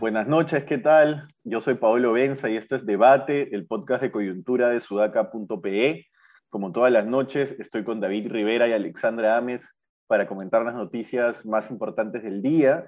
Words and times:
Buenas 0.00 0.28
noches, 0.28 0.64
¿qué 0.64 0.78
tal? 0.78 1.28
Yo 1.44 1.60
soy 1.60 1.74
Paolo 1.74 2.12
Benza 2.12 2.50
y 2.50 2.56
esto 2.56 2.76
es 2.76 2.84
Debate, 2.84 3.54
el 3.54 3.66
podcast 3.66 4.02
de 4.02 4.12
coyuntura 4.12 4.68
de 4.68 4.80
sudaca.pe. 4.80 6.06
Como 6.50 6.72
todas 6.72 6.92
las 6.92 7.06
noches, 7.06 7.56
estoy 7.58 7.84
con 7.84 8.00
David 8.00 8.30
Rivera 8.30 8.68
y 8.68 8.72
Alexandra 8.72 9.36
Ames 9.36 9.74
para 10.06 10.26
comentar 10.26 10.62
las 10.62 10.74
noticias 10.74 11.46
más 11.46 11.70
importantes 11.70 12.22
del 12.22 12.42
día. 12.42 12.84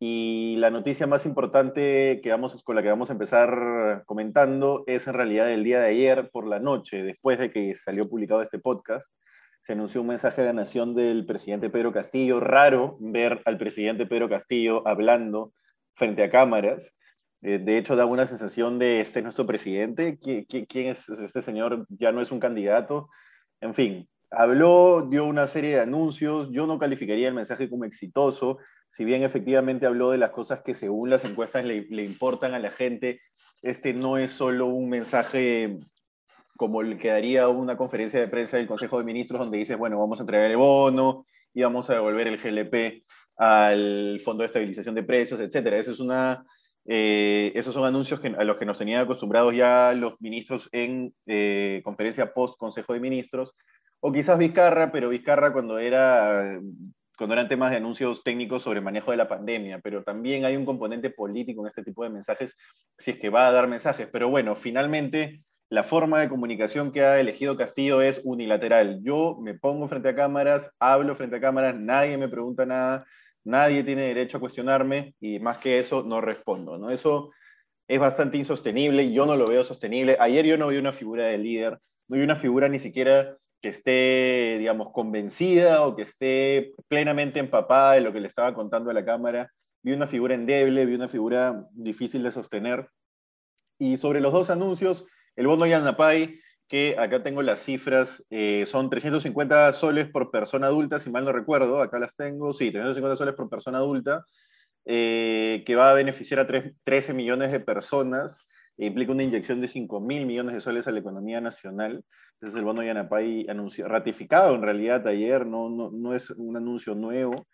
Y 0.00 0.56
la 0.58 0.70
noticia 0.70 1.08
más 1.08 1.26
importante 1.26 2.20
que 2.22 2.30
vamos, 2.30 2.62
con 2.62 2.76
la 2.76 2.82
que 2.82 2.88
vamos 2.88 3.10
a 3.10 3.14
empezar 3.14 4.04
comentando 4.06 4.84
es 4.86 5.08
en 5.08 5.14
realidad 5.14 5.50
el 5.50 5.64
día 5.64 5.80
de 5.80 5.88
ayer 5.88 6.30
por 6.30 6.46
la 6.46 6.60
noche, 6.60 7.02
después 7.02 7.38
de 7.38 7.50
que 7.50 7.74
salió 7.74 8.04
publicado 8.04 8.40
este 8.40 8.60
podcast. 8.60 9.10
Se 9.60 9.72
anunció 9.72 10.00
un 10.00 10.06
mensaje 10.06 10.40
de 10.42 10.46
la 10.46 10.52
nación 10.52 10.94
del 10.94 11.26
presidente 11.26 11.68
Pedro 11.68 11.92
Castillo. 11.92 12.38
Raro 12.38 12.96
ver 13.00 13.42
al 13.44 13.58
presidente 13.58 14.06
Pedro 14.06 14.28
Castillo 14.28 14.86
hablando 14.86 15.52
frente 15.94 16.22
a 16.22 16.30
cámaras. 16.30 16.94
Eh, 17.42 17.58
de 17.58 17.78
hecho, 17.78 17.96
da 17.96 18.06
una 18.06 18.26
sensación 18.26 18.78
de 18.78 19.00
este 19.00 19.18
es 19.18 19.24
nuestro 19.24 19.46
presidente. 19.46 20.18
¿Quién, 20.18 20.88
es 20.88 21.08
este 21.08 21.42
señor? 21.42 21.86
Ya 21.88 22.12
no 22.12 22.20
es 22.20 22.30
un 22.30 22.40
candidato. 22.40 23.08
En 23.60 23.74
fin, 23.74 24.08
habló, 24.30 25.06
dio 25.08 25.24
una 25.24 25.46
serie 25.46 25.76
de 25.76 25.80
anuncios. 25.80 26.48
Yo 26.50 26.66
no 26.66 26.78
calificaría 26.78 27.28
el 27.28 27.34
mensaje 27.34 27.68
como 27.68 27.84
exitoso, 27.84 28.58
si 28.88 29.04
bien 29.04 29.22
efectivamente 29.22 29.86
habló 29.86 30.10
de 30.10 30.18
las 30.18 30.30
cosas 30.30 30.62
que 30.64 30.74
según 30.74 31.10
las 31.10 31.24
encuestas 31.24 31.64
le, 31.64 31.86
le 31.90 32.04
importan 32.04 32.54
a 32.54 32.58
la 32.58 32.70
gente. 32.70 33.20
Este 33.62 33.92
no 33.92 34.18
es 34.18 34.30
solo 34.30 34.66
un 34.66 34.88
mensaje 34.88 35.78
como 36.56 36.80
el 36.80 36.98
que 36.98 37.08
daría 37.08 37.48
una 37.48 37.76
conferencia 37.76 38.18
de 38.18 38.28
prensa 38.28 38.56
del 38.56 38.66
Consejo 38.66 38.98
de 38.98 39.04
Ministros 39.04 39.38
donde 39.38 39.58
dice, 39.58 39.76
bueno, 39.76 39.98
vamos 39.98 40.18
a 40.18 40.24
entregar 40.24 40.50
el 40.50 40.56
bono 40.56 41.24
y 41.54 41.62
vamos 41.62 41.88
a 41.88 41.94
devolver 41.94 42.26
el 42.26 42.38
GLP 42.38 43.04
al 43.36 44.20
Fondo 44.24 44.42
de 44.42 44.46
Estabilización 44.46 44.94
de 44.94 45.04
Precios, 45.04 45.40
etcétera. 45.40 45.78
Es 45.78 46.00
una, 46.00 46.44
eh, 46.84 47.52
esos 47.54 47.72
son 47.72 47.84
anuncios 47.84 48.18
que, 48.18 48.28
a 48.28 48.44
los 48.44 48.56
que 48.56 48.64
nos 48.64 48.78
tenían 48.78 49.02
acostumbrados 49.02 49.54
ya 49.54 49.92
los 49.94 50.20
ministros 50.20 50.68
en 50.72 51.14
eh, 51.26 51.80
conferencia 51.84 52.32
post-Consejo 52.32 52.92
de 52.92 53.00
Ministros, 53.00 53.54
o 54.00 54.12
quizás 54.12 54.38
Vizcarra, 54.38 54.92
pero 54.92 55.08
Vizcarra 55.08 55.52
cuando, 55.52 55.78
era, 55.78 56.60
cuando 57.16 57.34
eran 57.34 57.48
temas 57.48 57.70
de 57.70 57.78
anuncios 57.78 58.22
técnicos 58.22 58.62
sobre 58.62 58.80
manejo 58.80 59.10
de 59.10 59.16
la 59.16 59.28
pandemia, 59.28 59.80
pero 59.80 60.02
también 60.02 60.44
hay 60.44 60.56
un 60.56 60.64
componente 60.64 61.10
político 61.10 61.62
en 61.62 61.68
este 61.68 61.82
tipo 61.82 62.04
de 62.04 62.10
mensajes, 62.10 62.56
si 62.96 63.12
es 63.12 63.18
que 63.18 63.30
va 63.30 63.48
a 63.48 63.52
dar 63.52 63.68
mensajes. 63.68 64.08
Pero 64.12 64.28
bueno, 64.28 64.54
finalmente 64.56 65.42
la 65.70 65.84
forma 65.84 66.20
de 66.20 66.28
comunicación 66.28 66.92
que 66.92 67.02
ha 67.02 67.20
elegido 67.20 67.56
Castillo 67.56 68.00
es 68.00 68.20
unilateral. 68.24 69.00
Yo 69.02 69.36
me 69.40 69.54
pongo 69.54 69.88
frente 69.88 70.08
a 70.08 70.14
cámaras, 70.14 70.70
hablo 70.78 71.14
frente 71.14 71.36
a 71.36 71.40
cámaras, 71.40 71.74
nadie 71.74 72.16
me 72.16 72.28
pregunta 72.28 72.64
nada, 72.64 73.04
nadie 73.44 73.84
tiene 73.84 74.02
derecho 74.02 74.38
a 74.38 74.40
cuestionarme 74.40 75.14
y 75.20 75.40
más 75.40 75.58
que 75.58 75.78
eso 75.78 76.02
no 76.04 76.20
respondo, 76.20 76.78
¿no? 76.78 76.90
Eso 76.90 77.32
es 77.86 77.98
bastante 77.98 78.36
insostenible, 78.36 79.12
yo 79.12 79.26
no 79.26 79.36
lo 79.36 79.46
veo 79.46 79.64
sostenible. 79.64 80.16
Ayer 80.20 80.46
yo 80.46 80.56
no 80.56 80.68
vi 80.68 80.76
una 80.76 80.92
figura 80.92 81.26
de 81.26 81.38
líder, 81.38 81.78
no 82.08 82.16
vi 82.16 82.22
una 82.22 82.36
figura 82.36 82.68
ni 82.68 82.78
siquiera 82.78 83.36
que 83.60 83.68
esté, 83.68 84.56
digamos, 84.58 84.92
convencida 84.92 85.86
o 85.86 85.96
que 85.96 86.02
esté 86.02 86.74
plenamente 86.88 87.40
empapada 87.40 87.94
de 87.94 88.00
lo 88.00 88.12
que 88.12 88.20
le 88.20 88.28
estaba 88.28 88.54
contando 88.54 88.90
a 88.90 88.94
la 88.94 89.04
cámara. 89.04 89.52
Vi 89.82 89.92
una 89.92 90.06
figura 90.06 90.34
endeble, 90.34 90.86
vi 90.86 90.94
una 90.94 91.08
figura 91.08 91.66
difícil 91.72 92.22
de 92.22 92.32
sostener. 92.32 92.88
Y 93.78 93.96
sobre 93.96 94.20
los 94.20 94.32
dos 94.32 94.50
anuncios, 94.50 95.04
el 95.36 95.46
bono 95.46 95.66
Yanapay, 95.66 96.38
que 96.68 96.96
acá 96.98 97.22
tengo 97.22 97.42
las 97.42 97.60
cifras, 97.60 98.24
eh, 98.30 98.64
son 98.66 98.90
350 98.90 99.72
soles 99.72 100.08
por 100.10 100.30
persona 100.30 100.66
adulta, 100.66 100.98
si 100.98 101.10
mal 101.10 101.24
no 101.24 101.32
recuerdo, 101.32 101.80
acá 101.80 101.98
las 101.98 102.14
tengo, 102.14 102.52
sí, 102.52 102.70
350 102.70 103.16
soles 103.16 103.34
por 103.34 103.48
persona 103.48 103.78
adulta, 103.78 104.24
eh, 104.84 105.62
que 105.66 105.76
va 105.76 105.90
a 105.90 105.94
beneficiar 105.94 106.40
a 106.40 106.46
13 106.84 107.14
millones 107.14 107.52
de 107.52 107.60
personas, 107.60 108.46
implica 108.86 109.12
una 109.12 109.24
inyección 109.24 109.60
de 109.60 109.68
5 109.68 110.00
mil 110.00 110.24
millones 110.26 110.54
de 110.54 110.60
soles 110.60 110.86
a 110.86 110.92
la 110.92 111.00
economía 111.00 111.40
nacional. 111.40 112.04
Ese 112.40 112.50
es 112.50 112.56
el 112.56 112.64
bono 112.64 112.82
Yanapay 112.82 113.46
anuncio, 113.48 113.88
ratificado 113.88 114.54
en 114.54 114.62
realidad 114.62 115.06
ayer, 115.08 115.44
no, 115.44 115.68
no, 115.68 115.90
no 115.90 116.14
es 116.14 116.30
un 116.30 116.56
anuncio 116.56 116.94
nuevo. 116.94 117.46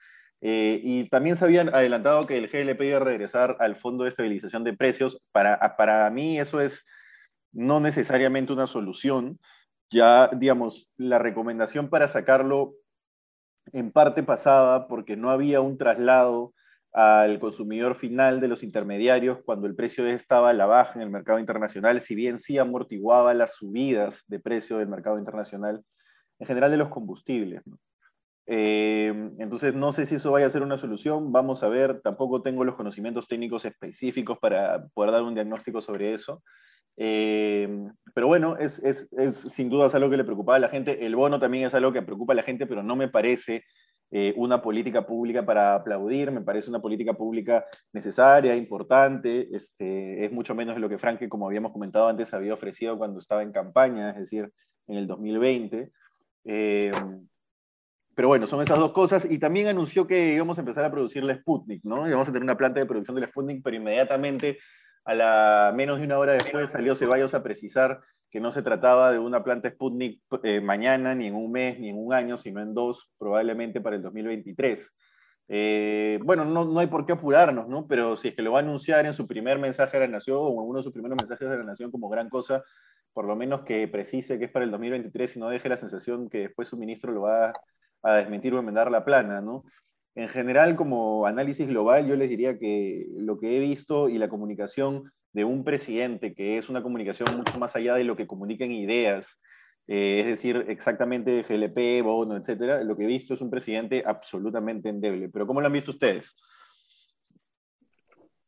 Eh, 0.43 0.79
y 0.83 1.09
también 1.09 1.37
se 1.37 1.47
habían 1.47 1.75
adelantado 1.75 2.27
que 2.27 2.37
el 2.37 2.49
GLP 2.49 2.83
iba 2.83 2.99
a 2.99 3.01
regresar 3.01 3.57
al 3.61 3.77
Fondo 3.77 4.05
de 4.05 4.11
Estabilización 4.11 4.63
de 4.63 4.75
Precios. 4.75 5.19
Para, 5.33 5.77
para 5.77 6.11
mí 6.11 6.39
eso 6.39 6.61
es 6.61 6.85
no 7.53 7.81
necesariamente 7.81 8.53
una 8.53 8.67
solución. 8.67 9.39
Ya, 9.91 10.29
digamos, 10.29 10.91
la 10.99 11.19
recomendación 11.19 11.89
para 11.89 12.09
sacarlo 12.09 12.75
en 13.73 13.91
parte 13.91 14.23
pasaba 14.23 14.87
porque 14.87 15.17
no 15.17 15.31
había 15.31 15.63
un 15.63 15.79
traslado 15.79 16.53
al 16.95 17.41
consumidor 17.41 17.97
final 17.97 18.41
de 18.41 18.47
los 18.47 18.63
intermediarios 18.63 19.41
cuando 19.45 19.67
el 19.67 19.75
precio 19.75 20.07
estaba 20.07 20.51
a 20.51 20.55
la 20.55 20.67
baja 20.67 20.93
en 20.95 21.03
el 21.03 21.11
mercado 21.11 21.41
internacional, 21.41 22.01
si 22.01 22.15
bien 22.15 22.39
sí 22.39 22.57
amortiguaba 22.57 23.35
las 23.35 23.57
subidas 23.57 24.23
de 24.29 24.39
precio 24.39 24.79
del 24.79 24.89
mercado 24.89 25.19
internacional, 25.19 25.83
en 26.39 26.47
general 26.47 26.71
de 26.71 26.77
los 26.77 26.91
combustibles. 26.91 27.63
Eh, 28.47 29.13
entonces, 29.39 29.75
no 29.75 29.93
sé 29.93 30.07
si 30.07 30.15
eso 30.15 30.31
vaya 30.31 30.47
a 30.47 30.51
ser 30.51 30.63
una 30.63 30.79
solución, 30.79 31.33
vamos 31.33 31.65
a 31.65 31.69
ver, 31.69 32.01
tampoco 32.01 32.43
tengo 32.43 32.63
los 32.63 32.77
conocimientos 32.77 33.27
técnicos 33.27 33.65
específicos 33.65 34.39
para 34.39 34.87
poder 34.95 35.11
dar 35.11 35.23
un 35.23 35.35
diagnóstico 35.35 35.81
sobre 35.81 36.15
eso. 36.15 36.45
Eh, 36.97 37.69
pero 38.15 38.29
bueno, 38.29 38.57
es, 38.57 38.79
es, 38.85 39.09
es, 39.19 39.37
sin 39.37 39.69
duda 39.69 39.89
algo 39.93 40.11
que 40.11 40.17
le 40.17 40.25
preocupaba 40.25 40.57
a 40.57 40.61
la 40.61 40.69
gente. 40.69 41.05
El 41.05 41.17
bono 41.17 41.41
también 41.41 41.67
es 41.67 41.75
algo 41.75 41.93
que 41.93 42.03
preocupa 42.03 42.35
a 42.35 42.37
la 42.37 42.45
gente, 42.45 42.69
pero 42.69 42.85
no 42.85 42.95
me 42.95 43.09
parece 43.09 43.65
eh, 44.17 44.33
una 44.37 44.63
política 44.63 45.05
pública 45.05 45.45
para 45.45 45.75
aplaudir, 45.75 46.31
me 46.31 46.41
parece 46.41 46.71
una 46.71 46.81
política 46.81 47.15
pública 47.15 47.65
necesaria, 47.93 48.55
importante, 48.55 49.49
este, 49.51 50.25
es 50.25 50.31
mucho 50.31 50.55
menos 50.55 50.77
de 50.77 50.81
lo 50.81 50.89
que 50.89 50.99
Franke, 50.99 51.29
como 51.29 51.49
habíamos 51.49 51.73
comentado 51.73 52.07
antes, 52.07 52.33
había 52.33 52.55
ofrecido 52.55 52.97
cuando 52.97 53.19
estaba 53.19 53.43
en 53.43 53.51
campaña, 53.51 54.11
es 54.11 54.19
decir, 54.19 54.53
en 54.87 54.99
el 54.99 55.09
2020. 55.09 55.91
Eh, 56.45 56.93
pero 58.15 58.29
bueno, 58.29 58.47
son 58.47 58.63
esas 58.63 58.79
dos 58.79 58.93
cosas. 58.93 59.27
Y 59.29 59.41
también 59.41 59.67
anunció 59.67 60.07
que 60.07 60.35
íbamos 60.35 60.59
a 60.59 60.61
empezar 60.61 60.85
a 60.85 60.93
producir 60.93 61.25
la 61.25 61.35
Sputnik, 61.35 61.83
¿no? 61.83 62.07
Íbamos 62.07 62.29
a 62.29 62.31
tener 62.31 62.45
una 62.45 62.57
planta 62.57 62.79
de 62.79 62.87
producción 62.87 63.17
de 63.17 63.23
la 63.23 63.27
Sputnik, 63.27 63.65
pero 63.65 63.77
inmediatamente 63.77 64.59
a 65.05 65.15
la 65.15 65.73
menos 65.75 65.99
de 65.99 66.05
una 66.05 66.19
hora 66.19 66.33
después 66.33 66.71
salió 66.71 66.95
Ceballos 66.95 67.35
a 67.35 67.43
precisar 67.43 68.01
que 68.31 68.41
no 68.41 68.51
se 68.51 68.63
trataba 68.63 69.13
de 69.13 69.19
una 69.19 69.45
planta 69.45 69.71
Sputnik 69.71 70.21
eh, 70.43 70.61
mañana, 70.61 71.15
ni 71.15 71.29
en 71.29 71.37
un 71.37 71.53
mes, 71.53 71.79
ni 71.79 71.91
en 71.91 71.97
un 71.99 72.13
año, 72.13 72.37
sino 72.37 72.61
en 72.61 72.75
dos, 72.75 73.09
probablemente 73.17 73.81
para 73.81 73.95
el 73.95 74.03
2023. 74.03 74.93
Eh, 75.47 76.19
bueno, 76.25 76.45
no, 76.45 76.65
no, 76.65 76.81
hay 76.81 76.89
por 76.89 77.07
qué 77.07 77.13
apurarnos, 77.13 77.69
¿no? 77.69 77.87
Pero 77.87 78.17
si 78.17 78.29
es 78.29 78.35
que 78.35 78.43
lo 78.43 78.53
va 78.53 78.59
a 78.59 78.63
anunciar 78.63 79.07
en 79.07 79.15
su 79.15 79.29
primer 79.29 79.59
mensaje 79.59 79.97
a 79.99 80.01
la 80.01 80.09
Nación 80.09 80.39
o 80.41 80.51
en 80.51 80.69
uno 80.69 80.79
de 80.79 80.83
sus 80.83 80.93
primeros 80.93 81.17
mensajes 81.17 81.47
a 81.47 81.55
la 81.55 81.63
Nación 81.63 81.93
como 81.93 82.09
gran 82.09 82.29
cosa, 82.29 82.65
por 83.13 83.27
lo 83.27 83.37
menos 83.37 83.63
que 83.63 83.87
precise 83.87 84.39
que 84.39 84.47
es 84.47 84.51
para 84.51 84.65
el 84.65 84.73
2023 84.73 85.37
y 85.37 85.39
no 85.39 85.49
deje 85.49 85.69
la 85.69 85.77
sensación 85.77 86.29
que 86.29 86.39
después 86.39 86.67
su 86.67 86.77
ministro 86.77 87.13
lo 87.13 87.23
va 87.23 87.53
a 88.03 88.17
desmentir 88.17 88.53
o 88.55 88.59
enmendar 88.59 88.91
la 88.91 89.05
plana, 89.05 89.41
¿no? 89.41 89.63
En 90.17 90.29
general, 90.29 90.77
como 90.77 91.27
análisis 91.27 91.67
global, 91.67 92.07
yo 92.07 92.15
les 92.15 92.29
diría 92.29 92.59
que 92.59 93.07
lo 93.17 93.39
que 93.39 93.57
he 93.57 93.61
visto 93.61 94.09
y 94.09 94.19
la 94.19 94.29
comunicación 94.29 95.13
de 95.33 95.45
un 95.45 95.65
presidente, 95.65 96.35
que 96.35 96.57
es 96.57 96.69
una 96.69 96.83
comunicación 96.83 97.37
mucho 97.37 97.59
más 97.59 97.75
allá 97.75 97.97
de 97.97 98.05
lo 98.05 98.15
que 98.15 98.27
comuniquen 98.27 98.71
ideas, 98.71 99.39
eh, 99.89 100.21
es 100.21 100.27
decir, 100.27 100.65
exactamente 100.69 101.43
GLP, 101.43 102.03
bono, 102.03 102.37
etcétera, 102.37 102.83
lo 102.85 102.97
que 102.97 103.05
he 103.05 103.09
visto 103.09 103.35
es 103.35 103.41
un 103.41 103.51
presidente 103.51 104.03
absolutamente 104.07 104.89
endeble. 104.89 105.29
Pero 105.29 105.47
¿cómo 105.47 105.61
lo 105.61 105.67
han 105.67 105.73
visto 105.73 105.91
ustedes? 105.91 106.35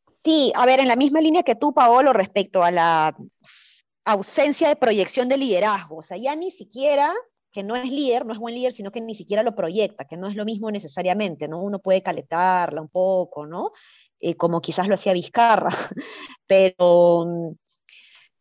Sí, 0.09 0.53
a 0.57 0.65
ver, 0.65 0.81
en 0.81 0.89
la 0.89 0.97
misma 0.97 1.21
línea 1.21 1.43
que 1.43 1.57
tú, 1.57 1.75
Paolo, 1.75 2.13
respecto 2.13 2.63
a 2.63 2.71
la 2.71 3.17
ausencia 4.05 4.69
de 4.69 4.77
proyección 4.77 5.29
de 5.29 5.37
liderazgo, 5.37 5.97
o 5.97 6.03
sea, 6.03 6.17
ya 6.17 6.35
ni 6.37 6.51
siquiera 6.51 7.13
que 7.57 7.65
no 7.65 7.75
es 7.75 7.91
líder, 7.91 8.27
no 8.27 8.35
es 8.35 8.39
buen 8.39 8.55
líder, 8.55 8.75
sino 8.75 8.93
que 8.93 9.01
ni 9.01 9.15
siquiera 9.15 9.43
lo 9.43 9.55
proyecta, 9.55 10.05
que 10.05 10.19
no 10.19 10.29
es 10.29 10.37
lo 10.37 10.45
mismo 10.45 10.71
necesariamente, 10.71 11.49
¿no? 11.49 11.63
Uno 11.63 11.79
puede 11.79 12.03
calentarla 12.03 12.83
un 12.83 12.91
poco, 12.91 13.47
¿no? 13.47 13.73
Eh, 14.21 14.35
como 14.35 14.61
quizás 14.61 14.89
lo 14.89 14.93
hacía 14.93 15.15
Vizcarra, 15.15 15.71
pero, 16.47 17.57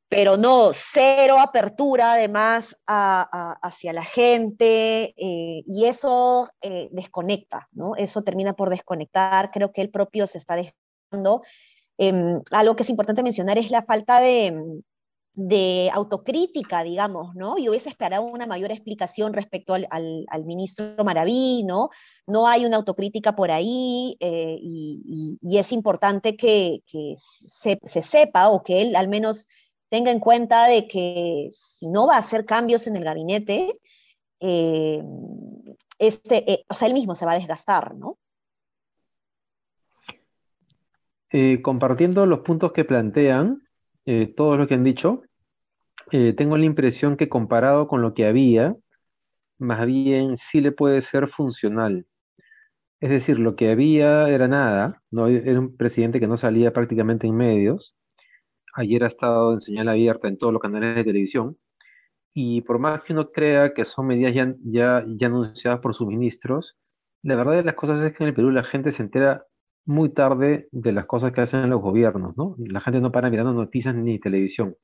pero 0.09 0.35
no, 0.35 0.71
cero 0.73 1.37
apertura 1.39 2.15
además 2.15 2.75
hacia 2.85 3.93
la 3.93 4.03
gente 4.03 5.13
eh, 5.15 5.63
y 5.65 5.85
eso 5.85 6.49
eh, 6.59 6.89
desconecta, 6.91 7.69
¿no? 7.71 7.95
Eso 7.95 8.21
termina 8.21 8.51
por 8.51 8.69
desconectar, 8.69 9.49
creo 9.49 9.71
que 9.71 9.79
él 9.79 9.91
propio 9.91 10.27
se 10.27 10.39
está 10.39 10.57
dejando. 10.57 11.41
Em, 11.97 12.41
algo 12.51 12.75
que 12.75 12.83
es 12.83 12.89
importante 12.89 13.23
mencionar 13.23 13.57
es 13.57 13.71
la 13.71 13.83
falta 13.83 14.19
de, 14.19 14.81
de 15.35 15.89
autocrítica, 15.93 16.81
digamos, 16.83 17.35
¿no? 17.35 17.57
Yo 17.57 17.71
hubiese 17.71 17.89
esperado 17.89 18.23
una 18.23 18.47
mayor 18.47 18.71
explicación 18.71 19.33
respecto 19.33 19.73
al, 19.73 20.45
ministro 20.45 21.03
Maraví, 21.03 21.63
¿no? 21.63 21.89
No 22.25 22.47
hay 22.47 22.65
una 22.65 22.77
autocrítica 22.77 23.35
por 23.35 23.51
ahí 23.51 24.15
eh, 24.21 24.57
y, 24.61 25.37
es 25.57 25.71
importante 25.73 26.37
que, 26.37 26.81
se, 27.17 27.77
sepa 27.85 28.49
o 28.49 28.63
que 28.63 28.81
él 28.81 28.95
al 28.95 29.09
menos 29.09 29.47
tenga 29.89 30.11
en 30.11 30.19
cuenta 30.19 30.67
de 30.67 30.87
que 30.87 31.49
si 31.51 31.89
no 31.89 32.07
va 32.07 32.15
a 32.15 32.19
hacer 32.19 32.45
cambios 32.45 32.87
en 32.87 32.95
el 32.95 33.03
gabinete, 33.03 33.73
eh, 34.39 35.03
este, 35.99 36.49
eh, 36.51 36.65
o 36.69 36.73
sea, 36.73 36.87
él 36.87 36.93
mismo 36.93 37.13
se 37.13 37.25
va 37.25 37.33
a 37.33 37.37
desgastar, 37.37 37.95
¿no? 37.95 38.17
Compartiendo 41.61 42.25
los 42.25 42.39
puntos 42.39 42.71
que 42.71 42.85
plantean, 42.85 43.64
todo 44.35 44.57
lo 44.57 44.67
que 44.67 44.75
han 44.75 44.83
dicho, 44.83 45.23
tengo 46.09 46.57
la 46.57 46.65
impresión 46.65 47.17
que 47.17 47.29
comparado 47.29 47.87
con 47.87 48.01
lo 48.01 48.13
que 48.13 48.25
había, 48.25 48.75
más 49.57 49.85
bien 49.85 50.37
sí 50.37 50.61
le 50.61 50.71
puede 50.71 51.01
ser 51.01 51.29
funcional. 51.29 52.05
Es 52.99 53.09
decir, 53.09 53.39
lo 53.39 53.55
que 53.55 53.71
había 53.71 54.29
era 54.29 54.47
nada, 54.47 55.01
¿no? 55.11 55.27
era 55.27 55.59
un 55.59 55.75
presidente 55.75 56.19
que 56.19 56.27
no 56.27 56.37
salía 56.37 56.73
prácticamente 56.73 57.27
en 57.27 57.35
medios. 57.35 57.95
Ayer 58.73 59.03
ha 59.03 59.07
estado 59.07 59.53
en 59.53 59.61
señal 59.61 59.89
abierta 59.89 60.27
en 60.27 60.37
todos 60.37 60.53
los 60.53 60.61
canales 60.61 60.95
de 60.95 61.03
televisión. 61.03 61.57
Y 62.33 62.61
por 62.61 62.79
más 62.79 63.03
que 63.03 63.13
uno 63.13 63.31
crea 63.31 63.73
que 63.73 63.85
son 63.85 64.07
medidas 64.07 64.33
ya, 64.33 64.55
ya, 64.63 65.05
ya 65.07 65.27
anunciadas 65.27 65.79
por 65.79 65.95
sus 65.95 66.07
ministros, 66.07 66.77
la 67.23 67.35
verdad 67.35 67.53
de 67.53 67.63
las 67.63 67.75
cosas 67.75 68.03
es 68.03 68.13
que 68.15 68.23
en 68.23 68.29
el 68.29 68.35
Perú 68.35 68.51
la 68.51 68.63
gente 68.63 68.91
se 68.91 69.03
entera 69.03 69.45
muy 69.85 70.09
tarde 70.09 70.67
de 70.71 70.91
las 70.91 71.05
cosas 71.05 71.31
que 71.31 71.41
hacen 71.41 71.69
los 71.69 71.81
gobiernos, 71.81 72.35
¿no? 72.37 72.55
La 72.57 72.81
gente 72.81 72.99
no 72.99 73.11
para 73.11 73.29
mirando 73.29 73.53
noticias 73.53 73.95
ni 73.95 74.19
televisión. 74.19 74.75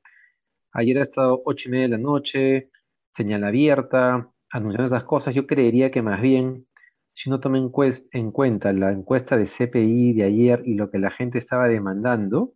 Ayer 0.73 0.99
ha 0.99 1.03
estado 1.03 1.41
ocho 1.45 1.67
y 1.67 1.71
media 1.71 1.85
de 1.85 1.89
la 1.89 1.97
noche, 1.97 2.69
señal 3.15 3.43
abierta, 3.43 4.29
anunciando 4.51 4.95
esas 4.95 5.03
cosas. 5.03 5.33
Yo 5.33 5.47
creería 5.47 5.91
que 5.91 6.01
más 6.01 6.21
bien, 6.21 6.67
si 7.13 7.29
uno 7.29 7.39
toma 7.39 7.57
en, 7.57 8.31
cuenta 8.31 8.71
la 8.73 8.91
encuesta 8.91 9.37
de 9.37 9.47
CPI 9.47 10.13
de 10.13 10.23
ayer 10.23 10.61
y 10.65 10.75
lo 10.75 10.91
que 10.91 10.99
la 10.99 11.11
gente 11.11 11.39
estaba 11.39 11.67
demandando, 11.67 12.53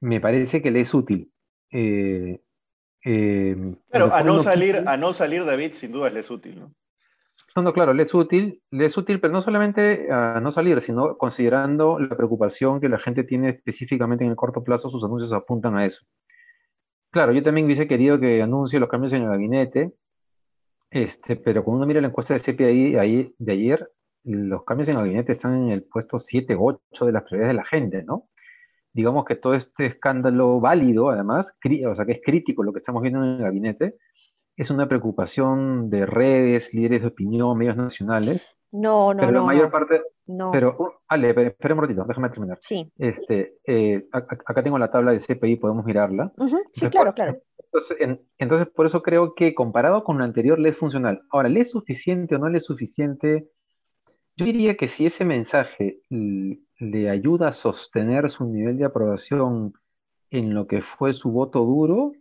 me 0.00 0.20
parece 0.20 0.62
que 0.62 0.70
le 0.70 0.80
es 0.80 0.94
útil. 0.94 1.30
Eh, 1.70 2.40
eh, 3.04 3.76
claro, 3.90 4.14
a 4.14 4.22
no, 4.22 4.42
salir, 4.42 4.76
a 4.86 4.96
no 4.96 5.12
salir 5.12 5.44
David, 5.44 5.74
sin 5.74 5.92
duda 5.92 6.10
le 6.10 6.20
es 6.20 6.30
útil, 6.30 6.58
¿no? 6.58 6.74
No, 7.56 7.72
claro, 7.72 7.92
le 7.92 8.04
es 8.04 8.14
útil, 8.14 8.62
es 8.70 8.96
útil, 8.96 9.20
pero 9.20 9.32
no 9.32 9.42
solamente 9.42 10.10
a 10.10 10.40
no 10.40 10.52
salir, 10.52 10.80
sino 10.80 11.18
considerando 11.18 11.98
la 11.98 12.16
preocupación 12.16 12.80
que 12.80 12.88
la 12.88 12.98
gente 12.98 13.24
tiene 13.24 13.50
específicamente 13.50 14.24
en 14.24 14.30
el 14.30 14.36
corto 14.36 14.62
plazo, 14.62 14.88
sus 14.88 15.02
anuncios 15.04 15.32
apuntan 15.32 15.76
a 15.76 15.84
eso. 15.84 16.04
Claro, 17.10 17.32
yo 17.32 17.42
también 17.42 17.66
hubiese 17.66 17.88
querido 17.88 18.20
que 18.20 18.40
anuncie 18.40 18.78
los 18.78 18.88
cambios 18.88 19.12
en 19.12 19.22
el 19.22 19.28
gabinete, 19.28 19.92
este, 20.90 21.36
pero 21.36 21.64
cuando 21.64 21.78
uno 21.78 21.86
mira 21.86 22.00
la 22.00 22.08
encuesta 22.08 22.34
de 22.34 22.40
CPI 22.40 22.96
ahí, 22.96 23.34
de 23.38 23.52
ayer, 23.52 23.90
los 24.24 24.64
cambios 24.64 24.88
en 24.88 24.96
el 24.96 25.02
gabinete 25.02 25.32
están 25.32 25.64
en 25.64 25.70
el 25.70 25.82
puesto 25.82 26.18
7, 26.18 26.56
8 26.58 27.06
de 27.06 27.12
las 27.12 27.24
prioridades 27.24 27.54
de 27.54 27.62
la 27.62 27.64
gente, 27.64 28.02
¿no? 28.04 28.28
Digamos 28.92 29.24
que 29.24 29.36
todo 29.36 29.54
este 29.54 29.86
escándalo 29.86 30.60
válido, 30.60 31.10
además, 31.10 31.52
o 31.86 31.94
sea, 31.94 32.06
que 32.06 32.12
es 32.12 32.20
crítico 32.24 32.62
lo 32.62 32.72
que 32.72 32.78
estamos 32.78 33.02
viendo 33.02 33.24
en 33.24 33.30
el 33.30 33.42
gabinete, 33.42 33.96
es 34.60 34.70
una 34.70 34.86
preocupación 34.86 35.88
de 35.88 36.04
redes, 36.04 36.74
líderes 36.74 37.00
de 37.00 37.08
opinión, 37.08 37.56
medios 37.56 37.78
nacionales. 37.78 38.54
No, 38.70 39.14
no, 39.14 39.20
pero 39.20 39.32
la 39.32 39.42
mayor 39.42 39.70
parte. 39.70 40.02
No. 40.26 40.50
Pero, 40.52 40.76
uh, 40.78 40.90
Ale, 41.08 41.30
espera 41.30 41.74
un 41.74 41.80
ratito, 41.80 42.04
déjame 42.06 42.28
terminar. 42.28 42.58
Sí. 42.60 42.92
Este, 42.98 43.54
eh, 43.64 44.06
acá 44.12 44.62
tengo 44.62 44.78
la 44.78 44.90
tabla 44.90 45.12
de 45.12 45.18
CPI, 45.18 45.56
podemos 45.56 45.86
mirarla. 45.86 46.30
Sí, 46.72 46.90
claro, 46.90 47.14
claro. 47.14 47.38
Entonces, 48.38 48.68
por 48.68 48.84
eso 48.84 49.02
creo 49.02 49.34
que 49.34 49.54
comparado 49.54 50.04
con 50.04 50.18
lo 50.18 50.24
anterior, 50.24 50.58
le 50.58 50.68
es 50.68 50.76
funcional. 50.76 51.22
Ahora, 51.30 51.48
¿le 51.48 51.60
es 51.60 51.70
suficiente 51.70 52.34
o 52.34 52.38
no 52.38 52.50
le 52.50 52.58
es 52.58 52.64
suficiente? 52.64 53.48
Yo 54.36 54.44
diría 54.44 54.76
que 54.76 54.88
si 54.88 55.06
ese 55.06 55.24
mensaje 55.24 56.00
le 56.10 57.10
ayuda 57.10 57.48
a 57.48 57.52
sostener 57.52 58.30
su 58.30 58.44
nivel 58.44 58.76
de 58.76 58.84
aprobación 58.84 59.72
en 60.28 60.52
lo 60.52 60.66
que 60.66 60.82
fue 60.82 61.14
su 61.14 61.30
voto 61.30 61.60
duro, 61.60 62.12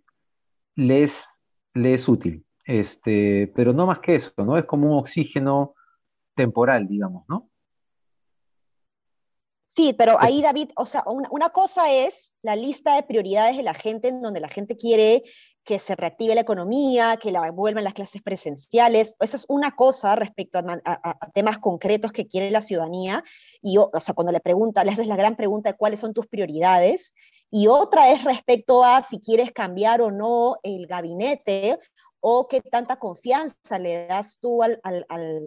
le 0.76 1.04
es, 1.04 1.39
le 1.74 1.94
es 1.94 2.08
útil. 2.08 2.46
Este, 2.66 3.52
pero 3.56 3.74
no 3.74 3.88
más 3.88 4.00
que 4.00 4.16
eso, 4.16 4.32
¿no? 4.38 4.58
Es 4.58 4.66
como 4.66 4.92
un 4.92 5.00
oxígeno 5.00 5.74
temporal, 6.36 6.88
digamos, 6.88 7.24
¿no? 7.28 7.50
Sí, 9.72 9.94
pero 9.96 10.18
ahí 10.20 10.42
David, 10.42 10.72
o 10.76 10.86
sea, 10.86 11.04
una, 11.06 11.50
cosa 11.52 11.94
es 11.94 12.36
la 12.42 12.56
lista 12.56 12.96
de 12.96 13.04
prioridades 13.04 13.56
de 13.56 13.62
la 13.62 13.76
gente 13.76 14.08
en 14.08 14.20
donde 14.20 14.40
la 14.40 14.48
gente 14.48 14.76
quiere 14.76 15.22
que 15.64 15.78
se 15.78 15.96
reactive 15.96 16.34
la 16.34 16.42
economía, 16.42 17.18
que 17.18 17.32
la 17.32 17.52
vuelvan 17.52 17.84
las 17.84 17.94
clases 17.94 18.24
presenciales. 18.24 19.16
Esa 19.20 19.38
es 19.38 19.46
una 19.48 19.76
cosa 19.76 20.16
respecto 20.16 20.58
a, 20.58 21.32
temas 21.36 21.60
concretos 21.60 22.12
que 22.12 22.26
quiere 22.26 22.50
la 22.50 22.64
ciudadanía. 22.64 23.24
Y, 23.62 23.78
o 23.78 23.92
sea, 24.02 24.16
cuando 24.16 24.32
le 24.32 24.40
pregunta, 24.40 24.84
le 24.84 24.92
haces 24.92 25.06
la 25.06 25.16
gran 25.16 25.36
pregunta 25.36 25.72
de 25.72 25.78
cuáles 25.78 26.00
son 26.00 26.16
tus 26.16 26.26
prioridades. 26.26 27.14
Y 27.52 27.68
otra 27.68 28.12
es 28.12 28.24
respecto 28.24 28.84
a 28.84 29.02
si 29.02 29.20
quieres 29.20 29.52
cambiar 29.52 30.02
o 30.02 30.12
no 30.12 30.58
el 30.64 30.88
gabinete 30.88 31.80
o 32.20 32.48
qué 32.48 32.62
tanta 32.62 32.98
confianza 32.98 33.80
le 33.80 34.08
das 34.08 34.40
tú 34.40 34.62
al, 34.62 34.80
al, 34.84 35.06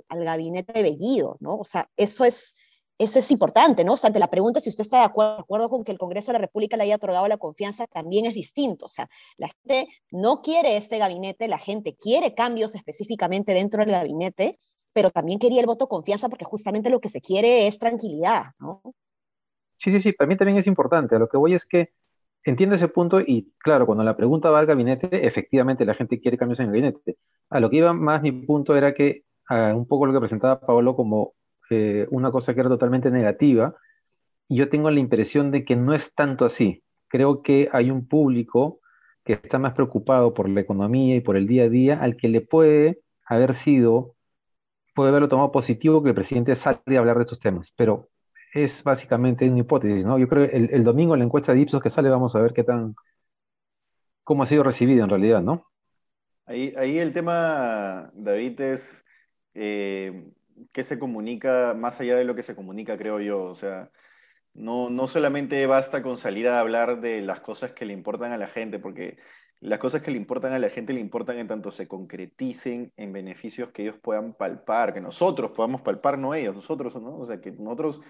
al 0.08 0.24
gabinete 0.24 0.72
de 0.72 0.82
Bellido, 0.82 1.36
¿no? 1.40 1.56
O 1.56 1.64
sea, 1.64 1.88
eso 1.96 2.24
es 2.24 2.54
eso 3.02 3.18
es 3.18 3.30
importante, 3.30 3.84
¿no? 3.84 3.94
O 3.94 3.96
sea, 3.96 4.08
ante 4.08 4.20
la 4.20 4.30
pregunta 4.30 4.60
si 4.60 4.68
usted 4.68 4.82
está 4.82 4.98
de 4.98 5.04
acuerdo, 5.04 5.68
con 5.68 5.82
que 5.82 5.92
el 5.92 5.98
Congreso 5.98 6.28
de 6.30 6.34
la 6.34 6.42
República 6.42 6.76
le 6.76 6.84
haya 6.84 6.96
otorgado 6.96 7.26
la 7.26 7.36
confianza, 7.36 7.86
también 7.86 8.26
es 8.26 8.34
distinto. 8.34 8.86
O 8.86 8.88
sea, 8.88 9.08
la 9.38 9.48
gente 9.48 9.88
no 10.10 10.40
quiere 10.40 10.76
este 10.76 10.98
gabinete, 10.98 11.48
la 11.48 11.58
gente 11.58 11.96
quiere 11.96 12.34
cambios 12.34 12.74
específicamente 12.74 13.54
dentro 13.54 13.84
del 13.84 13.92
gabinete, 13.92 14.58
pero 14.92 15.10
también 15.10 15.38
quería 15.38 15.60
el 15.60 15.66
voto 15.66 15.86
de 15.86 15.90
confianza 15.90 16.28
porque 16.28 16.44
justamente 16.44 16.90
lo 16.90 17.00
que 17.00 17.08
se 17.08 17.20
quiere 17.20 17.66
es 17.66 17.78
tranquilidad, 17.78 18.52
¿no? 18.60 18.82
Sí, 19.82 19.90
sí, 19.90 20.00
sí, 20.00 20.12
para 20.12 20.28
mí 20.28 20.36
también 20.36 20.58
es 20.58 20.66
importante. 20.68 21.16
A 21.16 21.18
lo 21.18 21.28
que 21.28 21.36
voy 21.36 21.54
es 21.54 21.66
que 21.66 21.90
entiendo 22.44 22.76
ese 22.76 22.88
punto 22.88 23.20
y 23.20 23.52
claro, 23.58 23.84
cuando 23.86 24.04
la 24.04 24.16
pregunta 24.16 24.50
va 24.50 24.60
al 24.60 24.66
gabinete, 24.66 25.26
efectivamente 25.26 25.84
la 25.84 25.94
gente 25.94 26.20
quiere 26.20 26.38
cambios 26.38 26.60
en 26.60 26.66
el 26.66 26.72
gabinete. 26.72 27.16
A 27.50 27.58
lo 27.60 27.68
que 27.68 27.78
iba 27.78 27.92
más 27.92 28.22
mi 28.22 28.32
punto 28.32 28.76
era 28.76 28.94
que 28.94 29.24
un 29.50 29.86
poco 29.86 30.06
lo 30.06 30.12
que 30.12 30.20
presentaba 30.20 30.60
Pablo 30.60 30.96
como 30.96 31.34
eh, 31.70 32.06
una 32.10 32.30
cosa 32.30 32.54
que 32.54 32.60
era 32.60 32.68
totalmente 32.68 33.10
negativa, 33.10 33.74
yo 34.48 34.68
tengo 34.68 34.90
la 34.90 35.00
impresión 35.00 35.50
de 35.50 35.64
que 35.64 35.76
no 35.76 35.94
es 35.94 36.14
tanto 36.14 36.44
así. 36.44 36.84
Creo 37.08 37.42
que 37.42 37.68
hay 37.72 37.90
un 37.90 38.06
público 38.08 38.80
que 39.24 39.34
está 39.34 39.58
más 39.58 39.74
preocupado 39.74 40.32
por 40.34 40.48
la 40.48 40.60
economía 40.60 41.16
y 41.16 41.20
por 41.20 41.36
el 41.36 41.46
día 41.46 41.64
a 41.64 41.68
día, 41.68 42.00
al 42.00 42.16
que 42.16 42.28
le 42.28 42.40
puede 42.40 43.00
haber 43.26 43.54
sido, 43.54 44.14
puede 44.94 45.10
haberlo 45.10 45.28
tomado 45.28 45.52
positivo 45.52 46.02
que 46.02 46.10
el 46.10 46.14
presidente 46.14 46.54
salga 46.54 46.82
a 46.96 46.98
hablar 47.00 47.16
de 47.16 47.24
estos 47.24 47.40
temas, 47.40 47.72
pero 47.76 48.08
es 48.52 48.84
básicamente 48.84 49.48
una 49.48 49.60
hipótesis, 49.60 50.04
¿no? 50.04 50.18
Yo 50.18 50.28
creo 50.28 50.48
que 50.48 50.56
el, 50.56 50.84
domingo 50.84 51.14
en 51.14 51.20
la 51.20 51.24
encuesta 51.24 51.54
de 51.54 51.60
Ipsos 51.60 51.82
que 51.82 51.90
sale 51.90 52.10
vamos 52.10 52.36
a 52.36 52.40
ver 52.40 52.52
qué 52.52 52.64
tan, 52.64 52.94
cómo 54.22 54.42
ha 54.42 54.46
sido 54.46 54.62
recibido 54.62 55.04
en 55.04 55.10
realidad, 55.10 55.42
¿no? 55.42 55.66
Ahí, 56.46 56.74
ahí 56.76 56.98
el 56.98 57.12
tema, 57.12 58.10
David, 58.14 58.60
es 58.60 59.04
eh, 59.54 60.30
qué 60.72 60.84
se 60.84 60.98
comunica 60.98 61.74
más 61.74 62.00
allá 62.00 62.16
de 62.16 62.24
lo 62.24 62.34
que 62.34 62.42
se 62.42 62.54
comunica, 62.54 62.98
creo 62.98 63.20
yo. 63.20 63.44
O 63.44 63.54
sea, 63.54 63.90
no, 64.54 64.90
no 64.90 65.06
solamente 65.06 65.66
basta 65.66 66.02
con 66.02 66.16
salir 66.18 66.48
a 66.48 66.60
hablar 66.60 67.00
de 67.00 67.22
las 67.22 67.40
cosas 67.40 67.72
que 67.72 67.86
le 67.86 67.94
importan 67.94 68.32
a 68.32 68.38
la 68.38 68.48
gente, 68.48 68.78
porque 68.78 69.18
las 69.60 69.78
cosas 69.78 70.02
que 70.02 70.10
le 70.10 70.16
importan 70.16 70.52
a 70.52 70.58
la 70.58 70.68
gente 70.70 70.92
le 70.92 71.00
importan 71.00 71.38
en 71.38 71.46
tanto 71.48 71.70
se 71.70 71.86
concreticen 71.86 72.92
en 72.96 73.12
beneficios 73.12 73.70
que 73.70 73.82
ellos 73.82 73.96
puedan 74.02 74.34
palpar, 74.34 74.92
que 74.92 75.00
nosotros 75.00 75.52
podamos 75.52 75.82
palpar, 75.82 76.18
no 76.18 76.34
ellos, 76.34 76.54
nosotros, 76.54 76.94
¿no? 77.00 77.16
O 77.18 77.26
sea, 77.26 77.40
que 77.40 77.52
nosotros, 77.52 78.00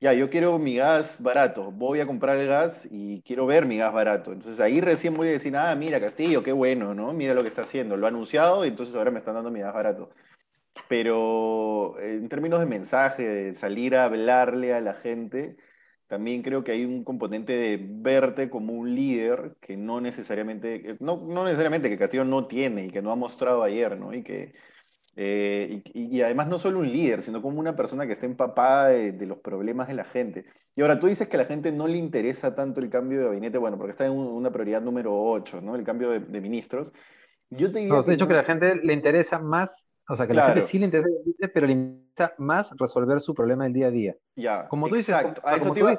ya, 0.00 0.12
yo 0.12 0.30
quiero 0.30 0.58
mi 0.58 0.76
gas 0.76 1.16
barato, 1.20 1.70
voy 1.72 2.00
a 2.00 2.06
comprar 2.06 2.38
el 2.38 2.48
gas 2.48 2.86
y 2.90 3.22
quiero 3.22 3.46
ver 3.46 3.66
mi 3.66 3.78
gas 3.78 3.92
barato. 3.92 4.32
Entonces 4.32 4.60
ahí 4.60 4.80
recién 4.80 5.14
voy 5.14 5.28
a 5.28 5.32
decir, 5.32 5.56
ah, 5.56 5.74
mira, 5.74 6.00
Castillo, 6.00 6.42
qué 6.42 6.52
bueno, 6.52 6.94
¿no? 6.94 7.12
Mira 7.12 7.34
lo 7.34 7.42
que 7.42 7.48
está 7.48 7.62
haciendo, 7.62 7.96
lo 7.96 8.06
ha 8.06 8.10
anunciado 8.10 8.64
y 8.64 8.68
entonces 8.68 8.94
ahora 8.94 9.10
me 9.10 9.18
están 9.18 9.34
dando 9.34 9.50
mi 9.50 9.60
gas 9.60 9.74
barato 9.74 10.10
pero 10.88 11.98
en 12.00 12.28
términos 12.28 12.60
de 12.60 12.66
mensaje, 12.66 13.22
de 13.22 13.54
salir 13.54 13.96
a 13.96 14.04
hablarle 14.04 14.74
a 14.74 14.80
la 14.80 14.94
gente, 14.94 15.56
también 16.06 16.42
creo 16.42 16.64
que 16.64 16.72
hay 16.72 16.84
un 16.84 17.04
componente 17.04 17.52
de 17.52 17.78
verte 17.80 18.48
como 18.50 18.72
un 18.72 18.94
líder 18.94 19.56
que 19.60 19.76
no 19.76 20.00
necesariamente, 20.00 20.96
no, 21.00 21.16
no 21.26 21.44
necesariamente 21.44 21.90
que 21.90 21.98
Castillo 21.98 22.24
no 22.24 22.46
tiene 22.46 22.86
y 22.86 22.90
que 22.90 23.02
no 23.02 23.12
ha 23.12 23.16
mostrado 23.16 23.62
ayer, 23.62 23.98
¿no? 23.98 24.14
Y 24.14 24.22
que 24.22 24.54
eh, 25.20 25.82
y, 25.94 26.22
además 26.22 26.46
no 26.46 26.60
solo 26.60 26.78
un 26.78 26.92
líder, 26.92 27.22
sino 27.22 27.42
como 27.42 27.58
una 27.58 27.74
persona 27.74 28.06
que 28.06 28.12
está 28.12 28.24
empapada 28.24 28.90
de, 28.90 29.26
los 29.26 29.38
problemas 29.38 29.88
de 29.88 29.94
la 29.94 30.04
gente. 30.04 30.44
Y 30.76 30.82
ahora 30.82 31.00
tú 31.00 31.08
dices 31.08 31.26
que 31.26 31.36
a 31.36 31.40
la 31.40 31.46
gente 31.46 31.72
no 31.72 31.88
le 31.88 31.98
interesa 31.98 32.54
tanto 32.54 32.78
el 32.78 32.88
cambio 32.88 33.18
de 33.18 33.24
gabinete, 33.24 33.58
bueno, 33.58 33.76
porque 33.76 33.90
está 33.90 34.06
en 34.06 34.12
una 34.12 34.52
prioridad 34.52 34.80
número 34.80 35.12
8, 35.20 35.60
¿no? 35.60 35.74
El 35.74 35.82
cambio 35.82 36.10
de, 36.10 36.40
ministros. 36.40 36.92
Yo 37.50 37.72
te 37.72 37.80
diría 37.80 37.96
no, 37.96 38.04
que, 38.04 38.12
dicho 38.12 38.28
que 38.28 38.34
a 38.34 38.36
la 38.36 38.44
gente 38.44 38.76
le 38.76 38.92
interesa 38.92 39.40
más 39.40 39.88
o 40.08 40.16
sea, 40.16 40.26
que 40.28 40.34
la 40.34 40.46
gente 40.46 40.62
sí 40.68 40.78
le 40.78 40.84
interesa, 40.86 41.10
pero 41.52 41.66
le 41.66 41.72
interesa 41.72 42.32
más 42.38 42.72
resolver 42.78 43.20
su 43.20 43.34
problema 43.34 43.64
del 43.64 43.72
día 43.72 43.88
a 43.88 43.90
día. 43.90 44.16
Ya, 44.36 44.68
como 44.68 44.88
tú 44.88 44.94
dices, 44.94 45.16
a, 45.16 45.56
eso 45.56 45.76
iba, 45.76 45.98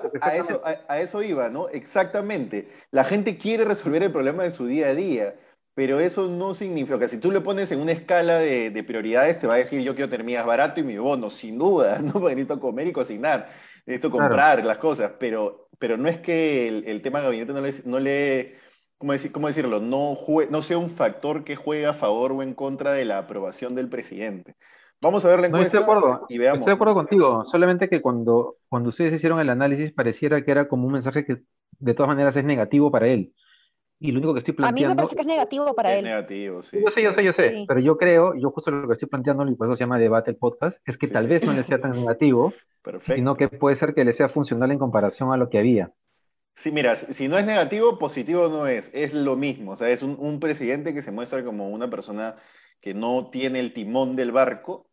a, 0.87 0.99
eso, 0.99 1.21
iba, 1.21 1.49
¿no? 1.49 1.67
Exactamente. 1.67 2.69
La 2.89 3.03
gente 3.03 3.37
quiere 3.37 3.65
resolver 3.65 4.01
el 4.01 4.11
problema 4.11 4.43
de 4.43 4.51
su 4.51 4.65
día 4.65 4.87
a 4.87 4.95
día, 4.95 5.35
pero 5.79 6.01
eso 6.01 6.27
no 6.27 6.53
significa 6.53 6.99
que 6.99 7.07
si 7.07 7.19
tú 7.19 7.31
le 7.31 7.39
pones 7.39 7.71
en 7.71 7.79
una 7.79 7.93
escala 7.93 8.37
de, 8.37 8.83
prioridades, 8.85 9.39
te 9.39 9.47
va 9.47 9.53
a 9.53 9.59
decir 9.59 9.81
yo 9.81 9.95
quiero 9.95 10.09
tener 10.09 10.25
mi 10.25 10.35
barato 10.35 10.81
y 10.81 10.83
mi 10.83 10.97
bono, 10.97 11.29
sin 11.29 11.57
duda, 11.57 11.99
¿no? 12.03 12.11
Porque 12.11 12.35
necesito 12.35 12.59
comer 12.59 12.87
y 12.87 12.91
cocinar, 12.91 13.47
necesito 13.85 14.11
comprar 14.11 14.65
las 14.65 14.77
cosas, 14.77 15.13
pero, 15.17 15.69
pero 15.79 15.95
no 15.95 16.09
es 16.09 16.19
que 16.19 16.67
el, 16.67 17.01
tema 17.01 17.21
gabinete 17.21 17.53
no 17.53 17.61
le, 17.61 17.73
no 17.85 17.97
le 18.01 18.57
¿cómo, 18.97 19.13
decir, 19.13 19.31
cómo 19.31 19.47
decirlo? 19.47 19.79
No, 19.79 20.17
no 20.49 20.61
sea 20.63 20.77
un 20.77 20.89
factor 20.89 21.45
que 21.45 21.55
juegue 21.55 21.85
a 21.85 21.93
favor 21.93 22.33
o 22.33 22.43
en 22.43 22.55
contra 22.55 22.91
de 22.91 23.05
la 23.05 23.19
aprobación 23.19 23.73
del 23.73 23.87
presidente. 23.87 24.57
Vamos 24.99 25.23
a 25.23 25.29
ver 25.29 25.39
la 25.39 25.47
encuesta 25.47 25.77
estoy 25.77 25.79
de 25.79 25.97
acuerdo. 25.97 26.25
y 26.27 26.37
veamos. 26.39 26.59
Estoy 26.59 26.71
de 26.71 26.75
acuerdo 26.75 26.93
contigo, 26.93 27.45
solamente 27.45 27.87
que 27.87 28.01
cuando, 28.01 28.57
cuando 28.67 28.89
ustedes 28.89 29.13
hicieron 29.13 29.39
el 29.39 29.49
análisis 29.49 29.93
pareciera 29.93 30.43
que 30.43 30.51
era 30.51 30.67
como 30.67 30.87
un 30.87 30.91
mensaje 30.91 31.23
que 31.23 31.37
de 31.79 31.93
todas 31.93 32.09
maneras 32.09 32.35
es 32.35 32.43
negativo 32.43 32.91
para 32.91 33.07
él. 33.07 33.31
Y 33.99 34.11
lo 34.11 34.19
único 34.19 34.33
que 34.33 34.39
estoy 34.39 34.53
planteando... 34.53 34.67
A 34.67 34.71
mí 34.71 34.85
me 34.85 34.95
parece 34.95 35.15
que 35.15 35.21
es 35.21 35.27
negativo 35.27 35.75
para 35.75 35.93
es 35.93 35.99
él. 35.99 36.03
negativo, 36.03 36.61
sí. 36.63 36.77
Yo 36.85 36.89
sé, 36.91 37.01
yo 37.03 37.13
sé, 37.13 37.23
yo 37.23 37.33
sé, 37.33 37.61
Sí. 37.61 37.65
pero 37.67 37.79
yo 37.79 37.97
creo, 37.97 38.35
yo 38.35 38.51
justo 38.51 38.71
lo 38.71 38.87
que 38.87 38.93
estoy 38.93 39.09
planteando, 39.09 39.47
y 39.49 39.55
por 39.55 39.67
eso 39.67 39.75
se 39.75 39.81
llama 39.83 39.99
debate 39.99 40.31
el 40.31 40.37
podcast, 40.37 40.77
es 40.85 40.97
que 40.97 41.07
Sí, 41.07 41.15
tal 41.15 41.23
sí, 41.23 41.33
vez 41.33 41.41
sí. 41.41 41.45
no 41.45 41.53
le 41.53 41.63
sea 41.63 41.81
tan 41.81 41.91
negativo, 41.91 42.53
Perfecto. 42.81 43.13
sino 43.15 43.35
que 43.37 43.49
puede 43.49 43.75
ser 43.75 43.93
que 43.95 44.05
le 44.05 44.13
sea 44.13 44.29
funcional 44.29 44.71
en 44.71 44.79
comparación 44.79 45.31
a 45.33 45.37
lo 45.37 45.49
que 45.49 45.59
había. 45.59 45.93
Sí, 46.55 46.71
mira, 46.71 46.95
si 46.95 47.13
si 47.13 47.27
no 47.29 47.37
es 47.37 47.45
negativo, 47.45 47.97
positivo 47.97 48.49
no 48.49 48.67
es, 48.67 48.91
es 48.93 49.13
lo 49.13 49.35
mismo. 49.37 49.71
O 49.71 49.75
sea, 49.77 49.89
es 49.89 50.01
un, 50.01 50.17
un 50.19 50.39
presidente 50.41 50.93
que 50.93 51.01
se 51.01 51.11
muestra 51.11 51.43
como 51.43 51.69
una 51.69 51.89
persona 51.89 52.35
que 52.81 52.93
no 52.93 53.29
tiene 53.29 53.59
el 53.61 53.73
timón 53.73 54.15
del 54.17 54.31
barco 54.31 54.88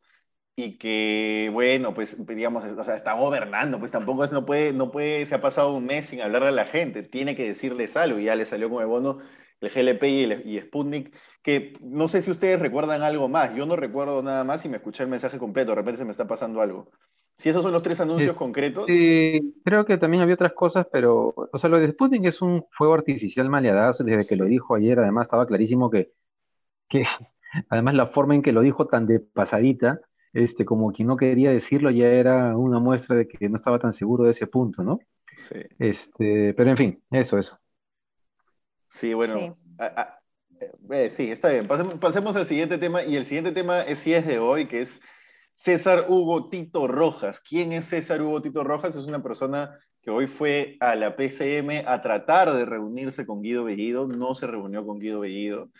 y 0.57 0.79
que, 0.79 1.51
bueno, 1.53 1.93
pues, 1.95 2.17
digamos, 2.27 2.65
o 2.65 2.85
sea, 2.85 2.97
está 2.97 3.13
gobernando, 3.15 3.79
pues 3.79 3.91
tampoco 3.91 4.25
es, 4.25 4.33
no 4.33 4.47
puede, 4.47 4.73
no 4.73 4.91
puede, 4.91 5.27
se 5.27 5.35
ha 5.35 5.41
pasado 5.43 5.75
un 5.75 5.85
mes 5.87 6.07
sin 6.07 6.23
hablarle 6.23 6.49
a 6.49 6.51
la 6.53 6.65
gente, 6.67 7.03
tiene 7.03 7.37
que 7.37 7.45
decirles 7.47 7.97
algo, 7.97 8.19
y 8.19 8.25
ya 8.25 8.35
le 8.37 8.45
salió 8.47 8.71
con 8.71 8.81
el 8.83 8.87
bono 8.89 9.19
el 9.61 9.71
GLP 9.71 10.09
y, 10.09 10.23
el, 10.25 10.49
y 10.49 10.59
Sputnik, 10.61 11.15
que 11.43 11.75
no 11.81 12.09
sé 12.09 12.23
si 12.23 12.31
ustedes 12.31 12.59
recuerdan 12.61 13.03
algo 13.03 13.29
más, 13.29 13.55
yo 13.55 13.67
no 13.67 13.77
recuerdo 13.77 14.23
nada 14.23 14.45
más 14.45 14.65
y 14.65 14.69
me 14.69 14.77
escuché 14.79 15.03
el 15.03 15.09
mensaje 15.11 15.39
completo, 15.39 15.71
de 15.73 15.77
repente 15.77 15.99
se 15.99 16.05
me 16.05 16.11
está 16.13 16.27
pasando 16.27 16.61
algo. 16.61 16.91
Si 17.39 17.49
esos 17.51 17.63
son 17.63 17.73
los 17.73 17.83
tres 17.83 18.01
anuncios 18.01 18.35
Sí. 18.35 18.39
concretos, 18.39 18.93
Sí, 18.93 19.61
creo 19.65 19.85
que 19.85 19.99
también 19.99 20.23
había 20.23 20.35
otras 20.35 20.53
cosas, 20.53 20.87
pero, 20.93 21.35
o 21.53 21.59
sea, 21.59 21.69
lo 21.69 21.79
de 21.79 21.91
Sputnik 21.91 22.25
es 22.27 22.41
un 22.41 22.67
fuego 22.71 22.95
artificial 22.95 23.49
maleadazo, 23.51 24.05
desde 24.05 24.27
que 24.27 24.37
lo 24.37 24.45
dijo 24.45 24.77
ayer, 24.77 24.99
además 25.01 25.25
estaba 25.27 25.47
clarísimo 25.47 25.91
que, 25.91 26.13
que 26.89 27.05
además 27.71 27.95
la 27.95 28.09
forma 28.09 28.35
en 28.37 28.43
que 28.43 28.53
lo 28.53 28.63
dijo 28.63 28.87
tan 28.89 29.07
de 29.07 29.21
pasadita, 29.21 30.01
este, 30.45 30.65
como 30.65 30.93
que 30.93 31.05
no 31.05 31.17
quería 31.17 31.51
decirlo, 31.51 31.91
ya 31.91 32.07
era 32.09 32.57
una 32.57 32.79
muestra 32.79 33.17
de 33.17 33.27
que 33.29 33.49
no 33.49 33.57
estaba 33.57 33.79
tan 33.79 33.93
seguro 33.93 34.25
de 34.25 34.31
ese 34.33 34.47
punto, 34.47 34.83
¿no? 34.83 34.99
sí. 35.37 35.61
Este, 35.79 36.55
pero 36.55 36.71
en 36.71 36.77
fin, 36.77 37.03
eso, 37.11 37.39
eso. 37.39 37.59
Sí, 38.91 39.13
bueno, 39.15 39.39
Sí. 39.39 39.53
a- 39.79 40.01
a- 40.01 40.21
eh, 40.91 41.11
sí, 41.11 41.31
está 41.31 41.51
bien. 41.51 41.67
Pasemos, 41.67 41.95
pasemos 41.95 42.37
al 42.37 42.47
siguiente 42.47 42.79
tema, 42.79 43.05
y 43.05 43.17
el 43.17 43.25
siguiente 43.25 43.53
tema 43.53 43.83
es, 43.83 43.99
sí 43.99 44.15
es 44.15 44.27
de 44.27 44.39
hoy, 44.39 44.67
que 44.69 44.83
es 44.83 45.01
César 45.53 46.07
Hugo 46.09 46.49
Tito 46.49 46.87
Rojas. 46.89 47.41
¿Quién 47.41 47.73
es 47.73 47.87
César 47.87 48.23
Hugo 48.23 48.41
Tito 48.43 48.65
Rojas? 48.65 48.97
Es 48.97 49.07
una 49.07 49.23
persona 49.23 49.79
que 50.03 50.11
hoy 50.11 50.27
fue 50.27 50.77
a 50.81 50.95
la 50.95 51.17
PCM 51.17 51.85
a 51.87 52.01
tratar 52.01 52.53
de 52.55 52.65
reunirse 52.65 53.27
con 53.27 53.43
Guido 53.43 53.65
Bellido, 53.65 54.07
no 54.07 54.35
se 54.35 54.47
reunió 54.47 54.87
con 54.87 54.99
Guido 54.99 55.21
Bellido. 55.21 55.71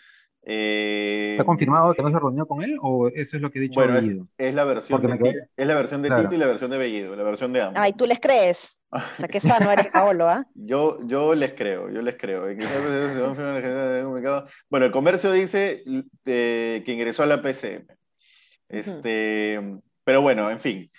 Eh, 0.49 1.31
¿Está 1.33 1.43
confirmado 1.43 1.93
que 1.93 2.01
no 2.01 2.09
se 2.09 2.17
reunió 2.19 2.45
con 2.47 2.63
él 2.63 2.77
o 2.81 3.09
eso 3.09 3.35
es 3.35 3.41
lo 3.41 3.51
que 3.51 3.59
ha 3.59 3.61
dicho 3.63 3.81
bueno, 3.81 3.97
es, 3.97 4.07
Bellido? 4.07 4.27
es 4.37 4.55
la 4.55 4.63
versión 4.63 4.97
Porque 5.01 5.07
de 5.13 5.13
me 5.13 5.19
quedé- 5.19 5.41
Tito, 5.41 5.51
es 5.57 5.67
la 5.67 5.75
versión 5.75 6.01
de 6.01 6.07
Claro. 6.07 6.23
Tito 6.23 6.35
y 6.35 6.37
la 6.37 6.47
versión 6.47 6.71
de 6.71 6.77
Bellido, 6.77 7.15
la 7.17 7.23
versión 7.23 7.51
de 7.51 7.61
ambos. 7.63 7.77
Ay, 7.77 7.91
tú 7.91 8.05
les 8.05 8.19
crees. 8.21 8.79
O 8.89 8.97
sea, 9.17 9.27
qué 9.27 9.41
sano 9.41 9.69
eres, 9.69 9.87
Paolo, 9.87 10.29
¿ah? 10.29 10.45
Yo, 10.55 10.99
yo 11.05 11.35
les 11.35 11.51
creo, 11.51 11.89
yo 11.91 12.01
les 12.01 12.15
creo. 12.15 12.45
Bueno, 14.69 14.85
el 14.85 14.91
comercio 14.93 15.33
dice 15.33 15.83
eh, 16.25 16.81
que 16.85 16.91
ingresó 16.93 17.23
a 17.23 17.25
la 17.25 17.41
PCM. 17.41 17.85
Este, 18.69 19.59
pero 20.05 20.21
bueno, 20.21 20.49
en 20.49 20.61
fin. 20.61 20.89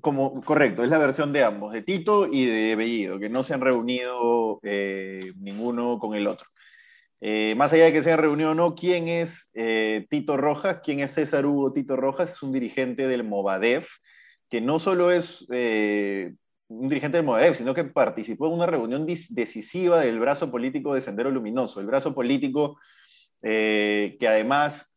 Como, 0.00 0.40
correcto, 0.42 0.84
es 0.84 0.90
la 0.90 0.98
versión 0.98 1.32
de 1.32 1.42
ambos, 1.42 1.72
de 1.72 1.82
Tito 1.82 2.28
y 2.30 2.46
de 2.46 2.76
Bellido, 2.76 3.18
que 3.18 3.28
no 3.28 3.42
se 3.42 3.54
han 3.54 3.60
reunido 3.60 4.60
eh, 4.62 5.32
ninguno 5.40 5.98
con 5.98 6.14
el 6.14 6.28
otro. 6.28 6.46
Eh, 7.26 7.54
más 7.56 7.72
allá 7.72 7.86
de 7.86 7.92
que 7.94 8.02
se 8.02 8.10
hayan 8.10 8.20
reunido 8.20 8.50
o 8.50 8.54
no, 8.54 8.74
¿quién 8.74 9.08
es 9.08 9.48
eh, 9.54 10.06
Tito 10.10 10.36
Rojas? 10.36 10.80
¿Quién 10.84 11.00
es 11.00 11.12
César 11.12 11.46
Hugo 11.46 11.72
Tito 11.72 11.96
Rojas? 11.96 12.32
Es 12.32 12.42
un 12.42 12.52
dirigente 12.52 13.08
del 13.08 13.24
Movadef, 13.24 13.88
que 14.50 14.60
no 14.60 14.78
solo 14.78 15.10
es 15.10 15.46
eh, 15.50 16.34
un 16.68 16.90
dirigente 16.90 17.16
del 17.16 17.24
Movadef, 17.24 17.56
sino 17.56 17.72
que 17.72 17.84
participó 17.84 18.48
en 18.48 18.52
una 18.52 18.66
reunión 18.66 19.06
decisiva 19.06 20.00
del 20.00 20.20
brazo 20.20 20.50
político 20.50 20.92
de 20.92 21.00
Sendero 21.00 21.30
Luminoso, 21.30 21.80
el 21.80 21.86
brazo 21.86 22.14
político 22.14 22.78
que 23.40 24.26
además 24.28 24.94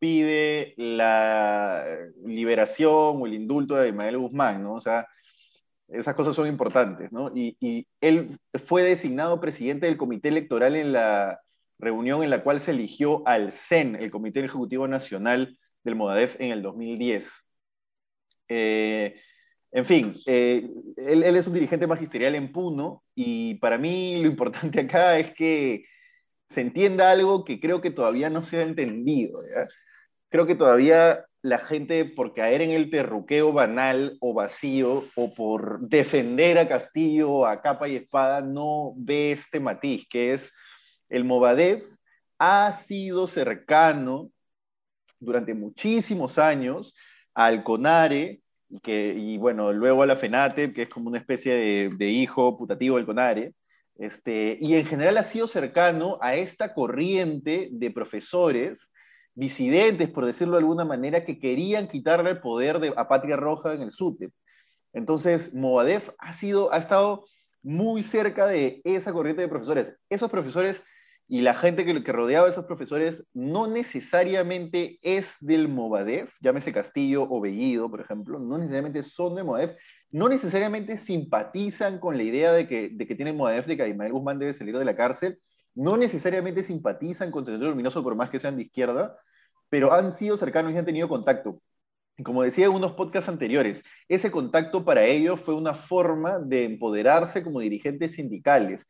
pide 0.00 0.74
la 0.76 1.84
liberación 2.24 3.22
o 3.22 3.26
el 3.26 3.34
indulto 3.34 3.76
de 3.76 3.88
Ismael 3.90 4.18
Guzmán, 4.18 4.64
¿no? 4.64 4.74
O 4.74 4.80
sea, 4.80 5.06
esas 5.88 6.14
cosas 6.16 6.34
son 6.34 6.48
importantes, 6.48 7.12
¿no? 7.12 7.30
Y, 7.34 7.56
y 7.60 7.86
él 8.00 8.40
fue 8.64 8.82
designado 8.82 9.40
presidente 9.40 9.86
del 9.86 9.96
comité 9.96 10.28
electoral 10.28 10.74
en 10.74 10.92
la 10.92 11.40
reunión 11.78 12.22
en 12.22 12.30
la 12.30 12.42
cual 12.42 12.60
se 12.60 12.72
eligió 12.72 13.26
al 13.26 13.52
CEN, 13.52 13.96
el 13.96 14.10
Comité 14.10 14.40
Ejecutivo 14.40 14.88
Nacional 14.88 15.58
del 15.84 15.94
Modadef, 15.94 16.40
en 16.40 16.50
el 16.50 16.62
2010. 16.62 17.30
Eh, 18.48 19.20
en 19.70 19.84
fin, 19.84 20.16
eh, 20.26 20.68
él, 20.96 21.22
es 21.22 21.46
un 21.46 21.54
dirigente 21.54 21.86
magisterial 21.86 22.34
en 22.34 22.52
Puno 22.52 23.04
y 23.14 23.56
para 23.56 23.78
mí 23.78 24.20
lo 24.22 24.28
importante 24.28 24.80
acá 24.80 25.18
es 25.18 25.34
que 25.34 25.84
se 26.48 26.62
entienda 26.62 27.10
algo 27.10 27.44
que 27.44 27.60
creo 27.60 27.80
que 27.82 27.90
todavía 27.90 28.30
no 28.30 28.42
se 28.42 28.58
ha 28.58 28.62
entendido. 28.62 29.42
Creo 30.30 30.46
que 30.46 30.54
todavía 30.54 31.26
la 31.42 31.58
gente, 31.58 32.04
por 32.04 32.34
caer 32.34 32.62
en 32.62 32.70
el 32.70 32.90
terruqueo 32.90 33.52
banal 33.52 34.16
o 34.20 34.34
vacío, 34.34 35.04
o 35.14 35.34
por 35.34 35.80
defender 35.80 36.58
a 36.58 36.68
Castillo 36.68 37.46
a 37.46 37.60
capa 37.62 37.88
y 37.88 37.96
espada, 37.96 38.40
no 38.40 38.94
ve 38.96 39.32
este 39.32 39.60
matiz, 39.60 40.06
que 40.08 40.32
es 40.32 40.52
el 41.08 41.24
Movadef 41.24 41.84
ha 42.38 42.72
sido 42.72 43.26
cercano 43.26 44.30
durante 45.20 45.54
muchísimos 45.54 46.38
años 46.38 46.94
al 47.34 47.64
CONARE, 47.64 48.40
que, 48.82 49.14
y 49.14 49.38
bueno, 49.38 49.72
luego 49.72 50.02
a 50.02 50.06
la 50.06 50.16
FENATE, 50.16 50.72
que 50.72 50.82
es 50.82 50.88
como 50.88 51.08
una 51.08 51.18
especie 51.18 51.90
de, 51.90 52.08
hijo 52.08 52.56
putativo 52.56 52.96
del 52.96 53.06
CONARE, 53.06 53.54
este, 53.96 54.58
y 54.60 54.74
en 54.74 54.86
general 54.86 55.16
ha 55.18 55.24
sido 55.24 55.46
cercano 55.48 56.18
a 56.20 56.36
esta 56.36 56.74
corriente 56.74 57.68
de 57.72 57.90
profesores 57.90 58.90
disidentes, 59.34 60.08
por 60.08 60.24
decirlo 60.26 60.54
de 60.54 60.60
alguna 60.60 60.84
manera, 60.84 61.24
que 61.24 61.38
querían 61.38 61.88
quitarle 61.88 62.30
el 62.30 62.40
poder 62.40 62.78
de, 62.80 62.92
a 62.96 63.08
Patria 63.08 63.36
Roja 63.36 63.74
en 63.74 63.82
el 63.82 63.90
SUTEP. 63.90 64.32
Entonces, 64.92 65.52
Movadef 65.54 66.10
ha, 66.18 66.32
sido, 66.32 66.72
ha 66.72 66.78
estado 66.78 67.24
muy 67.62 68.02
cerca 68.02 68.46
de 68.46 68.80
esa 68.84 69.12
corriente 69.12 69.42
de 69.42 69.48
profesores. 69.48 69.94
Esos 70.08 70.30
profesores 70.30 70.82
y 71.28 71.42
la 71.42 71.54
gente 71.54 71.84
que, 71.84 72.02
que 72.02 72.12
rodeaba 72.12 72.46
a 72.46 72.50
esos 72.50 72.64
profesores 72.64 73.22
no 73.34 73.66
necesariamente 73.66 74.98
es 75.02 75.36
del 75.40 75.68
Movadef, 75.68 76.34
llámese 76.40 76.72
Castillo 76.72 77.26
o 77.28 77.40
Bellido, 77.40 77.90
por 77.90 78.00
ejemplo, 78.00 78.38
no 78.38 78.56
necesariamente 78.56 79.02
son 79.02 79.34
del 79.34 79.44
Movadef, 79.44 79.76
no 80.10 80.30
necesariamente 80.30 80.96
simpatizan 80.96 82.00
con 82.00 82.16
la 82.16 82.22
idea 82.22 82.52
de 82.52 82.66
que, 82.66 82.88
de 82.88 83.06
que 83.06 83.14
tiene 83.14 83.34
Movadef 83.34 83.66
de 83.66 83.76
que 83.76 83.88
Ismael 83.88 84.12
Guzmán 84.12 84.38
debe 84.38 84.54
salir 84.54 84.76
de 84.78 84.86
la 84.86 84.96
cárcel, 84.96 85.38
no 85.74 85.98
necesariamente 85.98 86.62
simpatizan 86.62 87.30
con 87.30 87.44
Territorio 87.44 87.72
Luminoso 87.72 88.02
por 88.02 88.16
más 88.16 88.30
que 88.30 88.38
sean 88.38 88.56
de 88.56 88.62
izquierda, 88.62 89.18
pero 89.68 89.92
han 89.92 90.12
sido 90.12 90.36
cercanos 90.38 90.72
y 90.72 90.78
han 90.78 90.86
tenido 90.86 91.08
contacto. 91.08 91.60
Como 92.24 92.42
decía 92.42 92.66
en 92.66 92.72
unos 92.72 92.94
podcasts 92.94 93.28
anteriores, 93.28 93.84
ese 94.08 94.30
contacto 94.30 94.84
para 94.84 95.04
ellos 95.04 95.40
fue 95.40 95.54
una 95.54 95.74
forma 95.74 96.38
de 96.38 96.64
empoderarse 96.64 97.44
como 97.44 97.60
dirigentes 97.60 98.14
sindicales, 98.14 98.86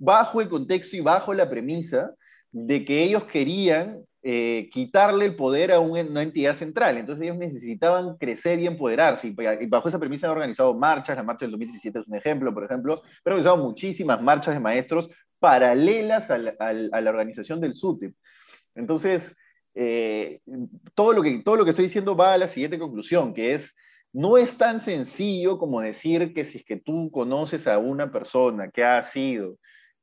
bajo 0.00 0.40
el 0.40 0.48
contexto 0.48 0.96
y 0.96 1.00
bajo 1.00 1.32
la 1.34 1.48
premisa 1.48 2.14
de 2.50 2.84
que 2.84 3.04
ellos 3.04 3.24
querían 3.24 4.02
eh, 4.22 4.68
quitarle 4.72 5.26
el 5.26 5.36
poder 5.36 5.70
a 5.70 5.78
una 5.78 6.22
entidad 6.22 6.54
central. 6.54 6.98
Entonces 6.98 7.22
ellos 7.22 7.36
necesitaban 7.36 8.16
crecer 8.16 8.58
y 8.58 8.66
empoderarse. 8.66 9.28
Y 9.28 9.66
bajo 9.66 9.88
esa 9.88 9.98
premisa 9.98 10.26
han 10.26 10.32
organizado 10.32 10.74
marchas. 10.74 11.16
La 11.16 11.22
marcha 11.22 11.44
del 11.44 11.52
2017 11.52 11.98
es 12.00 12.08
un 12.08 12.16
ejemplo, 12.16 12.52
por 12.52 12.64
ejemplo. 12.64 13.02
Pero 13.22 13.36
han 13.36 13.38
organizado 13.38 13.56
muchísimas 13.58 14.20
marchas 14.20 14.54
de 14.54 14.60
maestros 14.60 15.08
paralelas 15.38 16.30
a 16.30 16.38
la, 16.38 16.54
a 16.58 17.00
la 17.00 17.10
organización 17.10 17.60
del 17.60 17.74
SUTEP. 17.74 18.14
Entonces, 18.74 19.36
eh, 19.74 20.40
todo, 20.94 21.12
lo 21.12 21.22
que, 21.22 21.42
todo 21.44 21.56
lo 21.56 21.64
que 21.64 21.70
estoy 21.70 21.86
diciendo 21.86 22.16
va 22.16 22.32
a 22.32 22.38
la 22.38 22.48
siguiente 22.48 22.78
conclusión, 22.78 23.32
que 23.32 23.54
es, 23.54 23.74
no 24.12 24.36
es 24.36 24.56
tan 24.58 24.80
sencillo 24.80 25.58
como 25.58 25.80
decir 25.80 26.34
que 26.34 26.44
si 26.44 26.58
es 26.58 26.64
que 26.64 26.76
tú 26.76 27.10
conoces 27.10 27.66
a 27.66 27.78
una 27.78 28.10
persona 28.10 28.70
que 28.70 28.82
ha 28.82 29.02
sido 29.02 29.56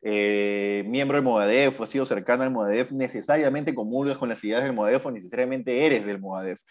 eh, 0.09 0.85
miembro 0.87 1.17
del 1.17 1.25
Movadef 1.25 1.81
o 1.81 1.83
ha 1.83 1.87
sido 1.87 2.05
cercano 2.05 2.41
al 2.41 2.49
Movadef, 2.49 2.93
necesariamente 2.93 3.75
comulgas 3.75 4.17
con 4.17 4.29
las 4.29 4.41
ideas 4.41 4.63
del 4.63 4.71
Movadef 4.71 5.05
o 5.05 5.11
necesariamente 5.11 5.85
eres 5.85 6.05
del 6.05 6.17
Movadef. 6.17 6.61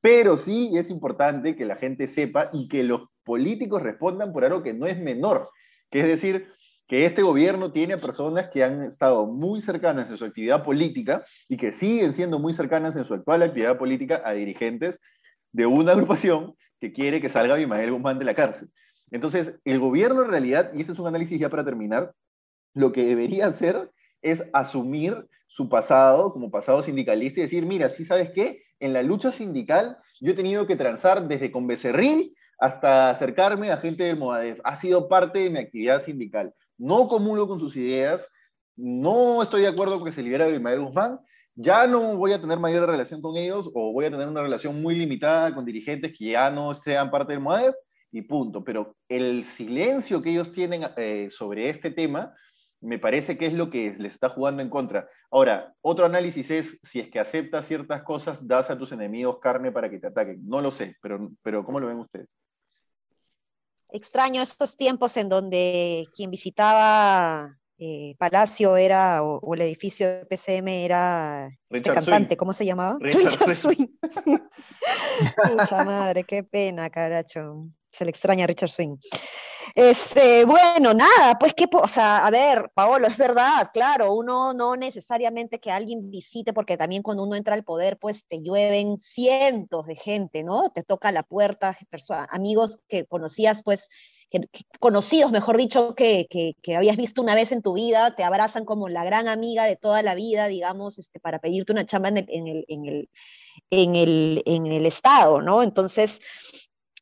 Pero 0.00 0.36
sí 0.36 0.70
es 0.76 0.88
importante 0.88 1.56
que 1.56 1.64
la 1.64 1.74
gente 1.74 2.06
sepa 2.06 2.48
y 2.52 2.68
que 2.68 2.84
los 2.84 3.08
políticos 3.24 3.82
respondan 3.82 4.32
por 4.32 4.44
algo 4.44 4.62
que 4.62 4.72
no 4.72 4.86
es 4.86 5.00
menor, 5.00 5.50
que 5.90 5.98
es 5.98 6.06
decir, 6.06 6.46
que 6.86 7.06
este 7.06 7.22
gobierno 7.22 7.72
tiene 7.72 7.96
personas 7.96 8.50
que 8.50 8.62
han 8.62 8.84
estado 8.84 9.26
muy 9.26 9.60
cercanas 9.60 10.08
en 10.08 10.16
su 10.16 10.24
actividad 10.24 10.62
política 10.62 11.24
y 11.48 11.56
que 11.56 11.72
siguen 11.72 12.12
siendo 12.12 12.38
muy 12.38 12.52
cercanas 12.52 12.94
en 12.94 13.04
su 13.04 13.14
actual 13.14 13.42
actividad 13.42 13.78
política 13.78 14.22
a 14.24 14.30
dirigentes 14.30 15.00
de 15.50 15.66
una 15.66 15.90
agrupación 15.90 16.54
que 16.78 16.92
quiere 16.92 17.20
que 17.20 17.30
salga 17.30 17.54
Abimael 17.54 17.90
Guzmán 17.90 18.20
de 18.20 18.26
la 18.26 18.34
cárcel. 18.34 18.68
Entonces, 19.10 19.56
el 19.64 19.80
gobierno 19.80 20.22
en 20.22 20.30
realidad, 20.30 20.70
y 20.72 20.82
este 20.82 20.92
es 20.92 21.00
un 21.00 21.08
análisis 21.08 21.40
ya 21.40 21.48
para 21.48 21.64
terminar, 21.64 22.12
lo 22.76 22.92
que 22.92 23.04
debería 23.04 23.46
hacer 23.46 23.90
es 24.20 24.44
asumir 24.52 25.26
su 25.46 25.68
pasado 25.68 26.32
como 26.32 26.50
pasado 26.50 26.82
sindicalista 26.82 27.40
y 27.40 27.44
decir, 27.44 27.64
mira, 27.64 27.88
sí 27.88 28.04
sabes 28.04 28.30
qué, 28.32 28.62
en 28.80 28.92
la 28.92 29.02
lucha 29.02 29.32
sindical 29.32 29.96
yo 30.20 30.32
he 30.32 30.36
tenido 30.36 30.66
que 30.66 30.76
transar 30.76 31.26
desde 31.26 31.50
con 31.50 31.66
Becerril 31.66 32.36
hasta 32.58 33.08
acercarme 33.08 33.70
a 33.72 33.78
gente 33.78 34.04
del 34.04 34.18
Movadef. 34.18 34.60
Ha 34.62 34.76
sido 34.76 35.08
parte 35.08 35.38
de 35.38 35.50
mi 35.50 35.58
actividad 35.58 36.02
sindical. 36.02 36.52
No 36.76 37.08
comulgo 37.08 37.48
con 37.48 37.58
sus 37.58 37.74
ideas, 37.76 38.30
no 38.76 39.42
estoy 39.42 39.62
de 39.62 39.68
acuerdo 39.68 39.96
con 39.96 40.04
que 40.04 40.12
se 40.12 40.22
libera 40.22 40.44
Abimael 40.44 40.80
Guzmán, 40.80 41.18
ya 41.54 41.86
no 41.86 42.14
voy 42.18 42.34
a 42.34 42.40
tener 42.40 42.58
mayor 42.58 42.86
relación 42.86 43.22
con 43.22 43.38
ellos 43.38 43.70
o 43.72 43.90
voy 43.94 44.04
a 44.04 44.10
tener 44.10 44.28
una 44.28 44.42
relación 44.42 44.82
muy 44.82 44.96
limitada 44.96 45.54
con 45.54 45.64
dirigentes 45.64 46.12
que 46.16 46.32
ya 46.32 46.50
no 46.50 46.74
sean 46.74 47.10
parte 47.10 47.32
del 47.32 47.40
MOADEF 47.40 47.74
y 48.12 48.20
punto. 48.20 48.62
Pero 48.62 48.96
el 49.08 49.46
silencio 49.46 50.20
que 50.20 50.32
ellos 50.32 50.52
tienen 50.52 50.82
eh, 50.98 51.28
sobre 51.30 51.70
este 51.70 51.90
tema 51.90 52.34
me 52.86 52.98
parece 52.98 53.36
que 53.36 53.46
es 53.46 53.52
lo 53.52 53.68
que 53.68 53.92
les 53.98 54.14
está 54.14 54.28
jugando 54.28 54.62
en 54.62 54.70
contra. 54.70 55.08
Ahora, 55.30 55.74
otro 55.80 56.06
análisis 56.06 56.50
es 56.50 56.78
si 56.84 57.00
es 57.00 57.10
que 57.10 57.18
aceptas 57.18 57.66
ciertas 57.66 58.02
cosas, 58.04 58.46
das 58.46 58.70
a 58.70 58.78
tus 58.78 58.92
enemigos 58.92 59.38
carne 59.40 59.72
para 59.72 59.90
que 59.90 59.98
te 59.98 60.06
ataquen. 60.06 60.40
No 60.46 60.60
lo 60.60 60.70
sé, 60.70 60.96
pero, 61.02 61.30
pero 61.42 61.64
¿cómo 61.64 61.80
lo 61.80 61.88
ven 61.88 61.98
ustedes? 61.98 62.28
Extraño 63.88 64.40
estos 64.40 64.76
tiempos 64.76 65.16
en 65.16 65.28
donde 65.28 66.06
quien 66.14 66.30
visitaba 66.30 67.56
eh, 67.78 68.14
Palacio 68.18 68.76
era, 68.76 69.22
o, 69.24 69.54
el 69.54 69.62
edificio 69.62 70.06
de 70.06 70.26
PCM 70.26 70.68
era 70.68 71.50
este 71.68 71.92
cantante, 71.92 72.36
¿cómo 72.36 72.52
se 72.52 72.64
llamaba? 72.64 72.98
Richard, 73.00 73.54
Swing. 73.54 73.88
Mucha 75.56 75.84
madre, 75.84 76.24
qué 76.24 76.44
pena, 76.44 76.88
caracho. 76.88 77.66
Se 77.90 78.04
le 78.04 78.10
extraña 78.10 78.46
Richard 78.46 78.70
Swing. 78.70 78.96
Este, 79.76 80.46
bueno, 80.46 80.94
nada, 80.94 81.38
pues 81.38 81.52
que, 81.52 81.66
o 81.70 81.86
sea, 81.86 82.24
a 82.24 82.30
ver, 82.30 82.70
Paolo, 82.72 83.08
es 83.08 83.18
verdad, 83.18 83.68
claro, 83.74 84.14
uno 84.14 84.54
no 84.54 84.74
necesariamente 84.74 85.60
que 85.60 85.70
alguien 85.70 86.10
visite, 86.10 86.54
porque 86.54 86.78
también 86.78 87.02
cuando 87.02 87.24
uno 87.24 87.36
entra 87.36 87.52
al 87.54 87.62
poder, 87.62 87.98
pues 87.98 88.24
te 88.26 88.42
llueven 88.42 88.96
cientos 88.96 89.84
de 89.86 89.94
gente, 89.96 90.44
¿no? 90.44 90.70
Te 90.70 90.82
toca 90.82 91.12
la 91.12 91.24
puerta, 91.24 91.76
amigos 92.30 92.80
que 92.88 93.04
conocías, 93.04 93.62
pues 93.62 93.90
conocidos, 94.80 95.30
mejor 95.30 95.58
dicho, 95.58 95.94
que, 95.94 96.26
que, 96.30 96.76
habías 96.76 96.96
visto 96.96 97.20
una 97.20 97.34
vez 97.34 97.52
en 97.52 97.60
tu 97.60 97.74
vida, 97.74 98.16
te 98.16 98.24
abrazan 98.24 98.64
como 98.64 98.88
la 98.88 99.04
gran 99.04 99.28
amiga 99.28 99.64
de 99.64 99.76
toda 99.76 100.02
la 100.02 100.14
vida, 100.14 100.48
digamos, 100.48 100.98
este, 100.98 101.20
para 101.20 101.38
pedirte 101.38 101.72
una 101.72 101.84
chamba 101.84 102.08
en 102.08 102.16
el, 102.16 102.26
en 102.30 102.46
el, 102.46 102.64
en 102.68 102.86
el, 102.86 103.10
en 103.70 103.96
el, 103.96 104.42
en 104.46 104.66
el 104.66 104.86
Estado, 104.86 105.42
¿no? 105.42 105.62
Entonces, 105.62 106.20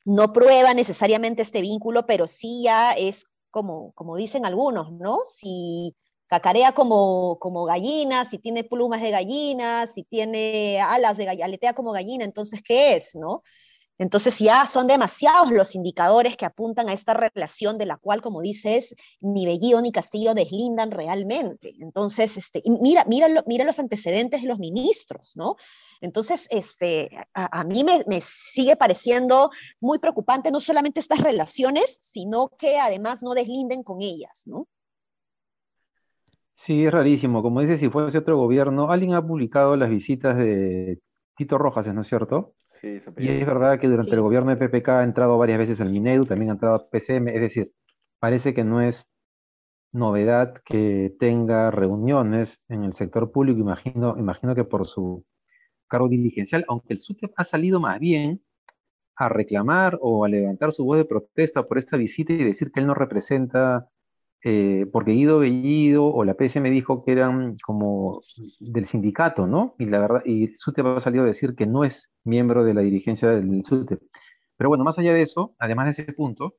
no 0.05 0.33
prueba 0.33 0.75
necesariamente 0.75 1.43
este 1.43 1.61
vínculo, 1.61 2.07
pero 2.07 2.27
sí 2.27 2.63
ya 2.65 2.93
es 2.93 3.27
como, 3.51 3.93
como 3.93 4.17
dicen 4.17 4.45
algunos, 4.47 4.93
¿no? 4.93 5.19
Si 5.25 5.95
cacarea 6.27 6.73
como, 6.73 7.39
como 7.39 7.65
gallina, 7.65 8.25
si 8.25 8.39
tiene 8.39 8.65
plumas 8.65 9.01
de 9.03 9.11
gallina, 9.11 9.87
si 9.87 10.03
tiene 10.05 10.81
alas 10.81 11.17
de 11.17 11.25
gallina, 11.27 11.47
aletea 11.47 11.75
como 11.75 11.93
gallina, 11.93 12.25
entonces, 12.25 12.63
¿qué 12.63 12.95
es, 12.97 13.15
no? 13.15 13.43
Entonces 13.99 14.39
ya 14.41 14.67
son 14.67 14.87
demasiados 14.87 15.53
los 15.53 15.75
indicadores 15.75 16.37
que 16.37 16.45
apuntan 16.45 16.89
a 16.89 16.93
esta 16.93 17.15
relación 17.15 17.79
de 17.79 17.87
la 17.87 17.97
cual, 17.97 18.21
como 18.21 18.41
dices, 18.43 18.95
ni 19.21 19.47
Bellido 19.47 19.81
ni 19.81 19.93
Castillo 19.93 20.35
deslindan 20.35 20.91
realmente. 20.91 21.75
Entonces, 21.79 22.37
este, 22.37 22.63
mira, 22.83 23.05
mira, 23.07 23.29
mira 23.47 23.65
los 23.65 23.79
antecedentes 23.79 24.43
de 24.43 24.49
los 24.49 24.59
ministros, 24.59 25.37
¿no? 25.37 25.57
Entonces, 26.01 26.49
este, 26.51 27.09
a, 27.35 27.65
mí 27.65 27.85
me, 27.85 28.21
sigue 28.21 28.77
pareciendo 28.77 29.51
muy 29.81 29.99
preocupante 29.99 30.51
no 30.51 30.59
solamente 30.59 30.99
estas 30.99 31.21
relaciones, 31.21 31.99
sino 32.01 32.51
que 32.59 32.79
además 32.79 33.23
no 33.23 33.33
deslinden 33.33 33.83
con 33.85 34.03
ellas, 34.03 34.43
¿no? 34.47 34.67
Sí, 36.57 36.85
es 36.85 36.93
rarísimo. 36.93 37.43
Como 37.43 37.61
dices, 37.61 37.79
si 37.79 37.91
fuese 37.91 38.19
otro 38.19 38.39
gobierno, 38.39 38.91
alguien 38.91 39.15
ha 39.15 39.27
publicado 39.27 39.77
las 39.77 39.91
visitas 39.91 40.37
de 40.37 40.99
Tito 41.37 41.59
Rojas, 41.59 41.93
¿no 41.93 42.03
es 42.03 42.09
cierto? 42.09 42.55
y 43.17 43.29
es 43.29 43.47
verdad 43.47 43.79
que 43.79 43.89
durante 43.89 44.15
el 44.15 44.21
gobierno 44.21 44.55
de 44.55 44.69
PPK 44.69 44.89
ha 44.91 45.05
entrado 45.05 45.39
varias 45.39 45.59
veces 45.59 45.81
al 45.81 45.91
Minedu, 45.91 46.27
también 46.27 46.51
ha 46.51 46.55
entrado 46.55 46.75
a 46.75 46.91
PCM, 46.91 47.29
es 47.29 47.41
decir, 47.41 47.73
parece 48.19 48.53
que 48.53 48.65
no 48.65 48.83
es 48.83 49.11
novedad 49.93 50.55
que 50.65 51.15
tenga 51.19 51.71
reuniones 51.71 52.61
en 52.69 52.85
el 52.85 52.93
sector 52.93 53.31
público, 53.31 53.61
imagino, 53.61 54.17
imagino 54.19 54.55
que 54.55 54.65
por 54.65 54.87
su 54.87 55.25
cargo 55.89 56.09
diligencial, 56.09 56.65
aunque 56.69 56.93
el 56.95 56.99
SUTEP 56.99 57.33
ha 57.37 57.45
salido 57.45 57.81
más 57.81 58.01
bien 58.01 58.43
a 59.17 59.29
reclamar 59.29 59.99
o 60.01 60.25
a 60.25 60.29
levantar 60.29 60.73
su 60.73 60.85
voz 60.85 60.99
de 60.99 61.05
protesta 61.05 61.67
por 61.67 61.79
esta 61.79 61.97
visita 61.97 62.33
y 62.33 62.43
decir 62.43 62.73
que 62.73 62.81
él 62.81 62.87
no 62.87 62.95
representa 62.95 63.89
eh, 64.47 64.87
porque 64.93 65.13
Guido 65.13 65.39
Bellido 65.39 66.05
o 66.05 66.23
la 66.23 66.35
PSM 66.35 66.65
dijo 66.65 67.03
que 67.03 67.13
eran 67.13 67.57
como 67.65 68.21
del 68.61 68.85
sindicato, 68.85 69.47
¿no? 69.47 69.75
Y 69.79 69.87
la 69.87 70.01
verdad, 70.01 70.23
y 70.27 70.55
SUTEP 70.55 70.85
ha 70.85 71.01
salido 71.01 71.25
a 71.25 71.27
decir 71.27 71.55
que 71.57 71.65
no 71.65 71.83
es 71.83 72.13
miembro 72.25 72.63
de 72.63 72.75
la 72.75 72.83
dirigencia 72.83 73.31
del 73.31 73.65
SUTEP. 73.65 74.03
Pero 74.59 74.69
bueno, 74.69 74.85
más 74.85 74.99
allá 74.99 75.15
de 75.15 75.23
eso, 75.23 75.55
además 75.59 75.87
de 75.87 76.03
ese 76.03 76.13
punto, 76.13 76.57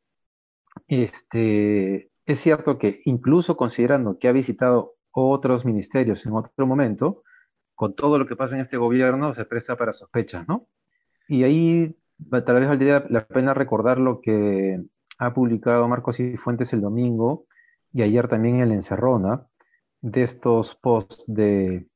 este, 0.88 2.10
es 2.26 2.40
cierto 2.40 2.80
que 2.80 3.02
incluso 3.06 3.56
considerando 3.56 4.18
que 4.18 4.30
ha 4.30 4.32
visitado 4.32 4.96
otros 5.12 5.64
ministerios 5.64 6.26
en 6.26 6.34
otro 6.34 6.66
momento, 6.66 7.22
con 7.76 7.94
todo 7.94 8.18
lo 8.18 8.26
que 8.26 8.36
pasa 8.36 8.56
en 8.56 8.62
este 8.62 8.78
gobierno 8.78 9.36
se 9.36 9.46
presta 9.46 9.76
para 9.78 9.94
sospechas, 9.94 10.48
¿no? 10.48 10.68
Y 11.28 11.44
ahí 11.44 11.96
tal 12.32 12.60
vez 12.60 12.68
valdría 12.68 13.06
la 13.10 13.28
pena 13.28 13.54
recordar 13.54 14.00
lo 14.00 14.22
que 14.22 14.82
ha 15.20 15.34
publicado 15.36 15.88
Marcos 15.88 16.20
y 16.20 16.36
Fuentes 16.38 16.74
el 16.74 16.82
domingo 16.82 17.46
y 17.96 18.02
ayer 18.02 18.28
también 18.28 18.60
en 18.60 18.68
la 18.68 18.76
encerrona, 18.76 19.48
de 20.02 20.24
estos 20.24 20.76
posts 20.76 21.24
de 21.28 21.88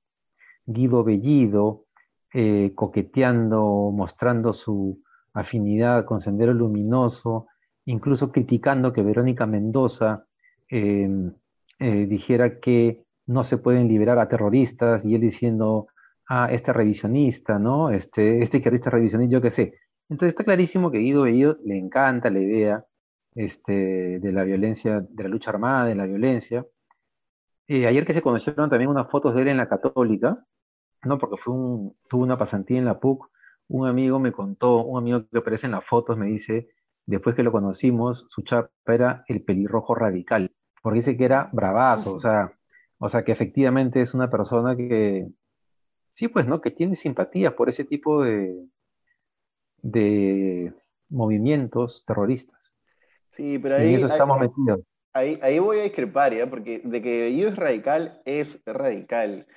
Guido 0.65 1.03
Bellido, 1.03 1.87
eh, 2.33 2.71
coqueteando, 2.73 3.91
mostrando 3.93 4.53
su 4.53 5.03
afinidad 5.33 6.05
con 6.05 6.21
Sendero 6.21 6.53
Luminoso, 6.53 7.47
incluso 7.83 8.31
criticando 8.31 8.93
que 8.93 9.01
Verónica 9.01 9.45
Mendoza 9.45 10.25
em, 10.69 11.33
eh, 11.79 12.05
dijera 12.05 12.61
que 12.61 13.03
no 13.25 13.43
se 13.43 13.57
pueden 13.57 13.89
liberar 13.89 14.19
a 14.19 14.29
terroristas, 14.29 15.05
y 15.05 15.15
él 15.15 15.21
diciendo, 15.21 15.87
ah, 16.29 16.47
este 16.49 16.71
revisionista, 16.71 17.59
¿no? 17.59 17.89
Este, 17.89 18.41
este 18.41 18.59
izquierdista 18.59 18.89
revisionista, 18.89 19.33
yo 19.33 19.41
qué 19.41 19.49
sé. 19.51 19.73
Entonces 20.07 20.29
está 20.29 20.45
clarísimo 20.45 20.91
que 20.91 20.99
Guido 20.99 21.23
Bellido 21.23 21.57
le 21.65 21.77
encanta 21.77 22.29
la 22.29 22.39
idea 22.39 22.85
este, 23.35 24.19
de 24.19 24.31
la 24.31 24.43
violencia, 24.43 25.01
de 25.01 25.23
la 25.23 25.29
lucha 25.29 25.51
armada, 25.51 25.85
de 25.85 25.95
la 25.95 26.05
violencia. 26.05 26.65
Eh, 27.67 27.87
ayer 27.87 28.05
que 28.05 28.13
se 28.13 28.21
conocieron 28.21 28.69
también 28.69 28.89
unas 28.89 29.09
fotos 29.09 29.35
de 29.35 29.43
él 29.43 29.47
en 29.49 29.57
la 29.57 29.69
Católica, 29.69 30.43
¿no? 31.03 31.17
porque 31.17 31.37
tuvo 31.45 32.23
una 32.23 32.37
pasantía 32.37 32.79
en 32.79 32.85
la 32.85 32.99
PUC, 32.99 33.29
un 33.67 33.87
amigo 33.87 34.19
me 34.19 34.31
contó, 34.31 34.83
un 34.83 34.99
amigo 34.99 35.25
que 35.29 35.37
aparece 35.37 35.67
en 35.67 35.73
las 35.73 35.85
fotos 35.85 36.17
me 36.17 36.27
dice, 36.27 36.69
después 37.05 37.35
que 37.35 37.43
lo 37.43 37.51
conocimos, 37.51 38.25
su 38.29 38.41
chapa 38.41 38.71
era 38.87 39.23
el 39.27 39.43
pelirrojo 39.43 39.95
radical, 39.95 40.51
porque 40.81 40.97
dice 40.99 41.17
que 41.17 41.25
era 41.25 41.49
bravazo, 41.53 42.15
o 42.15 42.19
sea, 42.19 42.53
o 42.97 43.09
sea 43.09 43.23
que 43.23 43.31
efectivamente 43.31 44.01
es 44.01 44.13
una 44.13 44.29
persona 44.29 44.75
que, 44.75 45.27
sí, 46.09 46.27
pues, 46.27 46.47
¿no? 46.47 46.61
Que 46.61 46.71
tiene 46.71 46.95
simpatía 46.95 47.55
por 47.55 47.69
ese 47.69 47.85
tipo 47.85 48.23
de, 48.23 48.67
de 49.81 50.73
movimientos 51.09 52.03
terroristas. 52.05 52.58
Sí, 53.31 53.59
pero 53.59 53.77
ahí, 53.77 53.95
eso 53.95 54.07
estamos 54.07 54.39
ahí, 54.39 54.47
metidos. 54.47 54.81
Ahí, 55.13 55.59
voy 55.59 55.79
a 55.79 55.83
discrepar, 55.83 56.33
¿ya? 56.33 56.49
porque 56.49 56.81
de 56.83 57.01
que 57.01 57.21
Bellido 57.21 57.49
es 57.49 57.55
radical, 57.55 58.21
es 58.25 58.61
radical. 58.65 59.47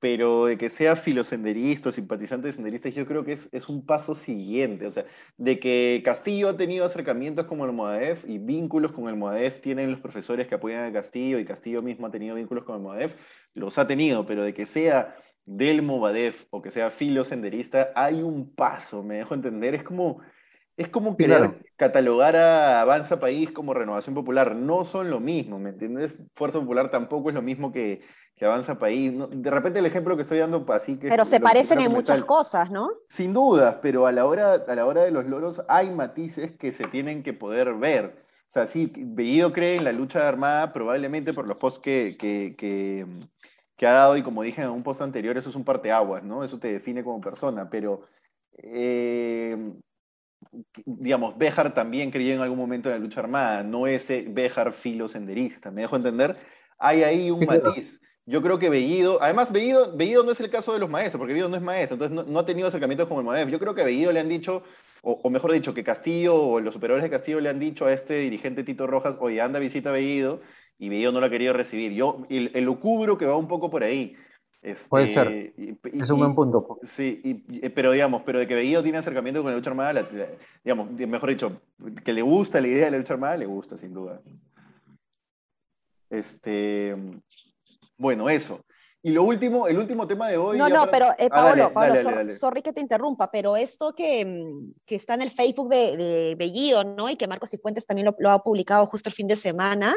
Pero 0.00 0.46
de 0.46 0.58
que 0.58 0.68
sea 0.68 0.96
filosenderista 0.96 1.88
o 1.88 1.92
simpatizante 1.92 2.48
de 2.48 2.52
senderistas, 2.52 2.94
yo 2.94 3.06
creo 3.06 3.24
que 3.24 3.32
es, 3.32 3.48
es, 3.52 3.70
un 3.70 3.86
paso 3.86 4.14
siguiente. 4.14 4.86
O 4.86 4.92
sea, 4.92 5.06
de 5.38 5.58
que 5.58 6.02
Castillo 6.04 6.50
ha 6.50 6.56
tenido 6.58 6.84
acercamientos 6.84 7.46
como 7.46 7.64
el 7.64 7.72
MOADEF 7.72 8.24
y 8.28 8.36
vínculos 8.36 8.92
con 8.92 9.08
el 9.08 9.16
MOADEF 9.16 9.62
tienen 9.62 9.90
los 9.90 10.00
profesores 10.00 10.46
que 10.46 10.56
apoyan 10.56 10.84
a 10.84 10.92
Castillo 10.92 11.38
y 11.38 11.46
Castillo 11.46 11.80
mismo 11.80 12.06
ha 12.06 12.10
tenido 12.10 12.34
vínculos 12.36 12.64
con 12.64 12.76
el 12.76 12.82
MOADEF, 12.82 13.14
los 13.54 13.78
ha 13.78 13.86
tenido, 13.86 14.26
pero 14.26 14.42
de 14.42 14.52
que 14.52 14.66
sea 14.66 15.16
del 15.46 15.82
MOADEF 15.82 16.44
o 16.50 16.62
que 16.62 16.70
sea 16.70 16.90
filosenderista, 16.90 17.90
hay 17.94 18.22
un 18.22 18.54
paso, 18.54 19.02
me 19.02 19.16
dejo 19.16 19.34
entender. 19.34 19.74
Es 19.74 19.82
como, 19.82 20.20
es 20.76 20.88
como 20.88 21.16
querer 21.16 21.64
catalogar 21.76 22.36
a 22.36 22.80
Avanza 22.80 23.20
País 23.20 23.50
como 23.52 23.74
Renovación 23.74 24.14
Popular. 24.14 24.56
No 24.56 24.84
son 24.84 25.10
lo 25.10 25.20
mismo, 25.20 25.58
¿me 25.58 25.70
entiendes? 25.70 26.12
Fuerza 26.34 26.58
Popular 26.58 26.90
tampoco 26.90 27.28
es 27.28 27.34
lo 27.34 27.42
mismo 27.42 27.72
que, 27.72 28.02
Avanza 28.40 28.78
País. 28.78 29.12
de 29.30 29.50
repente 29.50 29.78
el 29.78 29.86
ejemplo 29.86 30.16
que 30.16 30.22
estoy 30.22 30.38
dando 30.38 30.66
así 30.72 30.98
que... 30.98 31.08
Pero 31.08 31.24
se 31.24 31.40
parecen 31.40 31.80
en 31.80 31.92
muchas 31.92 32.24
cosas, 32.24 32.70
¿no? 32.70 32.90
Sin 33.08 33.32
duda, 33.32 33.80
pero 33.80 34.06
a 34.06 34.12
la, 34.12 34.26
hora, 34.26 34.54
a 34.54 34.74
la 34.74 34.84
hora 34.84 35.02
de 35.02 35.12
los 35.12 35.24
loros 35.24 35.62
hay 35.68 35.90
matices 35.90 36.52
que 36.52 36.72
se 36.72 36.84
tienen 36.84 37.22
que 37.22 37.32
poder 37.32 37.72
ver. 37.74 38.24
O 38.48 38.52
sea, 38.54 38.66
sí, 38.66 38.92
Bellido 38.94 39.52
cree 39.52 39.76
en 39.76 39.84
la 39.84 39.92
lucha 39.92 40.28
armada 40.28 40.72
probablemente 40.72 41.32
por 41.32 41.48
los 41.48 41.56
posts 41.56 41.80
que, 41.80 42.16
que, 42.18 43.06
ha 43.86 43.92
dado 43.92 44.16
y 44.16 44.22
como 44.22 44.42
dije 44.42 44.62
en 44.62 44.70
un 44.70 44.82
post 44.82 45.00
anterior, 45.00 45.36
eso 45.36 45.50
es 45.50 45.56
un 45.56 45.64
parteaguas, 45.64 46.22
¿no? 46.22 46.42
Eso 46.42 46.58
te 46.58 46.72
define 46.72 47.04
como 47.04 47.20
persona, 47.20 47.70
pero... 47.70 48.02
Eh, 48.58 49.56
digamos, 50.84 51.36
Béjar 51.38 51.74
también 51.74 52.10
creyó 52.10 52.34
en 52.34 52.40
algún 52.40 52.58
momento 52.58 52.88
en 52.88 52.96
la 52.96 52.98
lucha 52.98 53.20
armada, 53.20 53.62
no 53.62 53.86
ese 53.86 54.24
Béjar 54.28 54.72
filo 54.72 55.08
senderista, 55.08 55.70
¿me 55.70 55.82
dejo 55.82 55.96
entender? 55.96 56.36
hay 56.78 57.02
ahí 57.02 57.30
un 57.30 57.44
matiz. 57.44 58.00
Yo 58.26 58.40
creo 58.40 58.58
que 58.58 58.70
Bellido, 58.70 59.22
además 59.22 59.52
Bellido, 59.52 59.94
Bellido 59.94 60.24
no 60.24 60.32
es 60.32 60.40
el 60.40 60.48
caso 60.48 60.72
de 60.72 60.78
los 60.78 60.88
maestros, 60.88 61.18
porque 61.18 61.34
Bellido 61.34 61.50
no 61.50 61.56
es 61.56 61.62
maestro, 61.62 61.96
entonces 61.96 62.26
no, 62.26 62.38
ha 62.38 62.46
tenido 62.46 62.68
acercamientos 62.68 63.06
como 63.06 63.20
el 63.20 63.26
MODEF. 63.26 63.50
Yo 63.50 63.58
creo 63.58 63.74
que 63.74 63.82
a 63.82 63.84
Bellido 63.84 64.12
le 64.12 64.20
han 64.20 64.30
dicho, 64.30 64.62
o, 65.02 65.28
mejor 65.28 65.52
dicho, 65.52 65.74
que 65.74 65.84
Castillo 65.84 66.34
o 66.34 66.60
los 66.60 66.72
superiores 66.72 67.02
de 67.02 67.10
Castillo 67.10 67.40
le 67.40 67.50
han 67.50 67.58
dicho 67.58 67.84
a 67.84 67.92
este 67.92 68.14
dirigente 68.14 68.64
Tito 68.64 68.86
Rojas, 68.86 69.18
oye, 69.20 69.42
anda, 69.42 69.58
visita 69.58 69.90
a 69.90 69.92
Bellido, 69.92 70.40
y 70.78 70.88
Bellido 70.88 71.12
no 71.12 71.20
lo 71.20 71.26
ha 71.26 71.30
querido 71.30 71.52
recibir. 71.52 71.92
Yo, 71.92 72.26
el, 72.30 72.50
el 72.54 72.64
lucubro 72.64 73.18
que 73.18 73.26
va 73.26 73.36
un 73.36 73.48
poco 73.48 73.70
por 73.70 73.84
ahí. 73.84 74.16
Este, 74.64 74.88
Puede 74.88 75.06
ser. 75.08 75.52
es 75.92 76.08
un 76.08 76.18
buen 76.18 76.34
punto. 76.34 76.80
Sí, 76.96 77.44
pero 77.74 77.92
digamos, 77.92 78.22
pero 78.24 78.38
de 78.38 78.48
que 78.48 78.54
Bellido 78.54 78.82
tiene 78.82 78.96
acercamiento 78.96 79.42
con 79.42 79.50
la 79.50 79.58
lucha 79.58 79.68
armada, 79.68 80.08
digamos, 80.64 80.90
mejor 80.90 81.28
dicho, 81.28 81.60
que 82.02 82.14
le 82.14 82.22
gusta 82.22 82.62
la 82.62 82.68
idea 82.68 82.86
de 82.86 82.92
la 82.92 82.96
lucha 82.96 83.12
armada, 83.12 83.36
le 83.36 83.44
gusta, 83.44 83.76
sin 83.76 83.92
duda. 83.92 84.22
Este, 86.08 86.96
bueno, 87.98 88.30
eso. 88.30 88.64
Y 89.02 89.10
lo 89.10 89.24
último, 89.24 89.68
el 89.68 89.76
último 89.76 90.06
tema 90.06 90.30
de 90.30 90.38
hoy. 90.38 90.56
No, 90.56 90.70
no, 90.70 90.90
pero 90.90 91.08
eh, 91.18 91.28
Paolo, 91.28 91.70
sorry 92.30 92.62
que 92.62 92.72
te 92.72 92.80
interrumpa, 92.80 93.30
pero 93.30 93.58
esto 93.58 93.94
que, 93.94 94.24
mm, 94.24 94.72
que 94.86 94.94
está 94.94 95.12
en 95.12 95.20
el 95.20 95.30
Facebook 95.30 95.68
de, 95.68 95.94
de, 95.98 96.34
Bellido, 96.38 96.84
¿no? 96.84 97.10
Y 97.10 97.16
que 97.16 97.28
Marcos 97.28 97.52
y 97.52 97.58
Fuentes 97.58 97.84
también 97.84 98.08
lo, 98.18 98.30
ha 98.30 98.42
publicado 98.42 98.86
justo 98.86 99.10
el 99.10 99.14
fin 99.14 99.26
de 99.26 99.36
semana, 99.36 99.94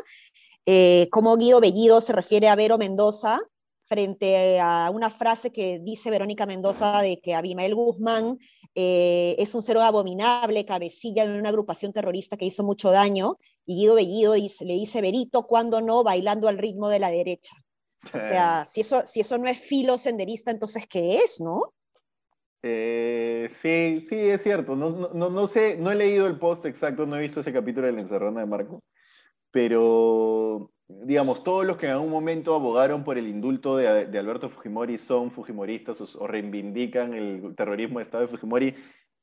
eh, 0.66 1.08
cómo 1.10 1.38
Guido 1.38 1.62
Bellido 1.62 2.02
se 2.02 2.12
refiere 2.12 2.50
a 2.50 2.58
Vero 2.58 2.78
Mendoza 2.78 3.40
frente 3.88 4.60
a 4.60 4.92
una 4.94 5.10
frase 5.10 5.52
que 5.52 5.80
dice 5.80 6.12
Verónica 6.12 6.46
Mendoza 6.46 7.02
de 7.02 7.20
que 7.20 7.34
Abimael 7.34 7.74
Guzmán 7.74 8.38
eh, 8.76 9.36
es 9.40 9.56
un 9.56 9.62
cero 9.62 9.82
abominable, 9.82 10.66
cabecilla 10.66 11.24
en 11.24 11.32
una 11.32 11.50
agrupación 11.50 11.94
terrorista 11.94 12.38
que 12.38 12.46
hizo 12.46 12.64
mucho 12.64 12.92
daño, 12.92 13.38
y 13.66 13.78
Guido 13.78 13.96
Bellido 13.96 14.36
le 14.36 14.74
dice 14.74 15.02
Verito, 15.02 15.48
cuando 15.48 15.82
no, 15.82 16.04
bailando 16.04 16.48
al 16.48 16.58
ritmo 16.58 16.90
de 16.90 17.00
la 17.00 17.10
derecha. 17.10 17.56
O 18.14 18.20
sea, 18.20 18.66
si 18.66 18.82
eso, 18.82 19.06
si 19.06 19.22
eso 19.22 19.38
no 19.38 19.48
es 19.48 19.60
filo 19.60 19.98
senderista, 19.98 20.52
entonces 20.52 20.86
¿qué 20.88 21.18
es, 21.18 21.42
no? 21.42 21.74
Eh, 22.62 23.50
sí, 23.52 24.06
sí, 24.08 24.16
es 24.16 24.44
cierto. 24.44 24.76
No, 24.76 25.10
no, 25.14 25.30
no, 25.30 25.48
sé, 25.48 25.78
no 25.78 25.92
he 25.92 25.96
leído 25.96 26.28
el 26.28 26.38
post 26.38 26.66
exacto, 26.66 27.06
no 27.06 27.18
he 27.18 27.22
visto 27.22 27.40
ese 27.40 27.54
capítulo 27.54 27.88
de 27.88 27.94
la 27.94 28.02
encerrona 28.02 28.42
de 28.42 28.46
Marco, 28.46 28.84
pero 29.52 30.72
digamos, 30.88 31.44
todos 31.44 31.66
los 31.66 31.78
que 31.78 31.88
en 31.88 31.94
algún 31.94 32.10
momento 32.10 32.56
abogaron 32.56 33.04
por 33.04 33.18
el 33.18 33.28
indulto 33.28 33.78
de, 33.78 33.88
Alberto 34.18 34.50
Fujimori 34.50 34.98
son 34.98 35.32
fujimoristas 35.32 36.16
o, 36.16 36.28
reivindican 36.28 37.14
el 37.14 37.56
terrorismo 37.56 38.00
de 38.00 38.04
Estado 38.04 38.24
de 38.24 38.30
Fujimori. 38.30 38.76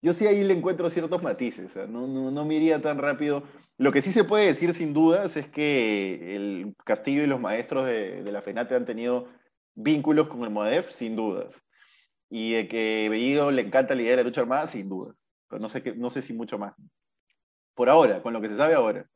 Yo 0.03 0.13
sí 0.13 0.27
ahí 0.27 0.45
le 0.45 0.53
encuentro 0.53 0.91
ciertos 0.91 1.23
matices, 1.23 1.75
no, 1.89 2.07
no, 2.07 2.31
no, 2.31 2.45
me 2.45 2.57
iría 2.57 2.83
tan 2.83 2.99
rápido. 2.99 3.45
Lo 3.79 3.91
que 3.91 4.03
sí 4.03 4.13
se 4.13 4.25
puede 4.25 4.47
decir 4.47 4.75
sin 4.75 4.93
dudas 4.93 5.37
es 5.37 5.49
que 5.49 6.37
el 6.37 6.75
Castillo 6.85 7.23
y 7.23 7.27
los 7.27 7.41
maestros 7.41 7.87
de, 7.87 8.23
la 8.31 8.43
FENATE 8.43 8.75
han 8.75 8.85
tenido 8.85 9.29
vínculos 9.75 10.29
con 10.29 10.45
el 10.45 10.51
MODEF, 10.51 10.93
sin 10.93 11.17
dudas. 11.17 11.63
Y 12.29 12.53
de 12.53 12.69
que 12.69 13.09
Bellido 13.09 13.51
le 13.51 13.63
encanta 13.63 13.95
la 13.95 14.03
idea 14.03 14.13
de 14.13 14.17
la 14.19 14.23
lucha 14.25 14.43
armada, 14.43 14.67
sin 14.67 14.89
duda. 14.89 15.15
Pero 15.49 15.61
no 15.61 15.69
sé, 15.71 15.83
qué, 15.83 15.95
no 15.95 16.11
sé 16.11 16.21
si 16.21 16.35
mucho 16.35 16.59
más. 16.59 16.75
Por 17.75 17.89
ahora, 17.89 18.23
con 18.23 18.35
lo 18.35 18.41
que 18.43 18.49
se 18.49 18.57
sabe 18.57 18.75
ahora. 18.75 19.07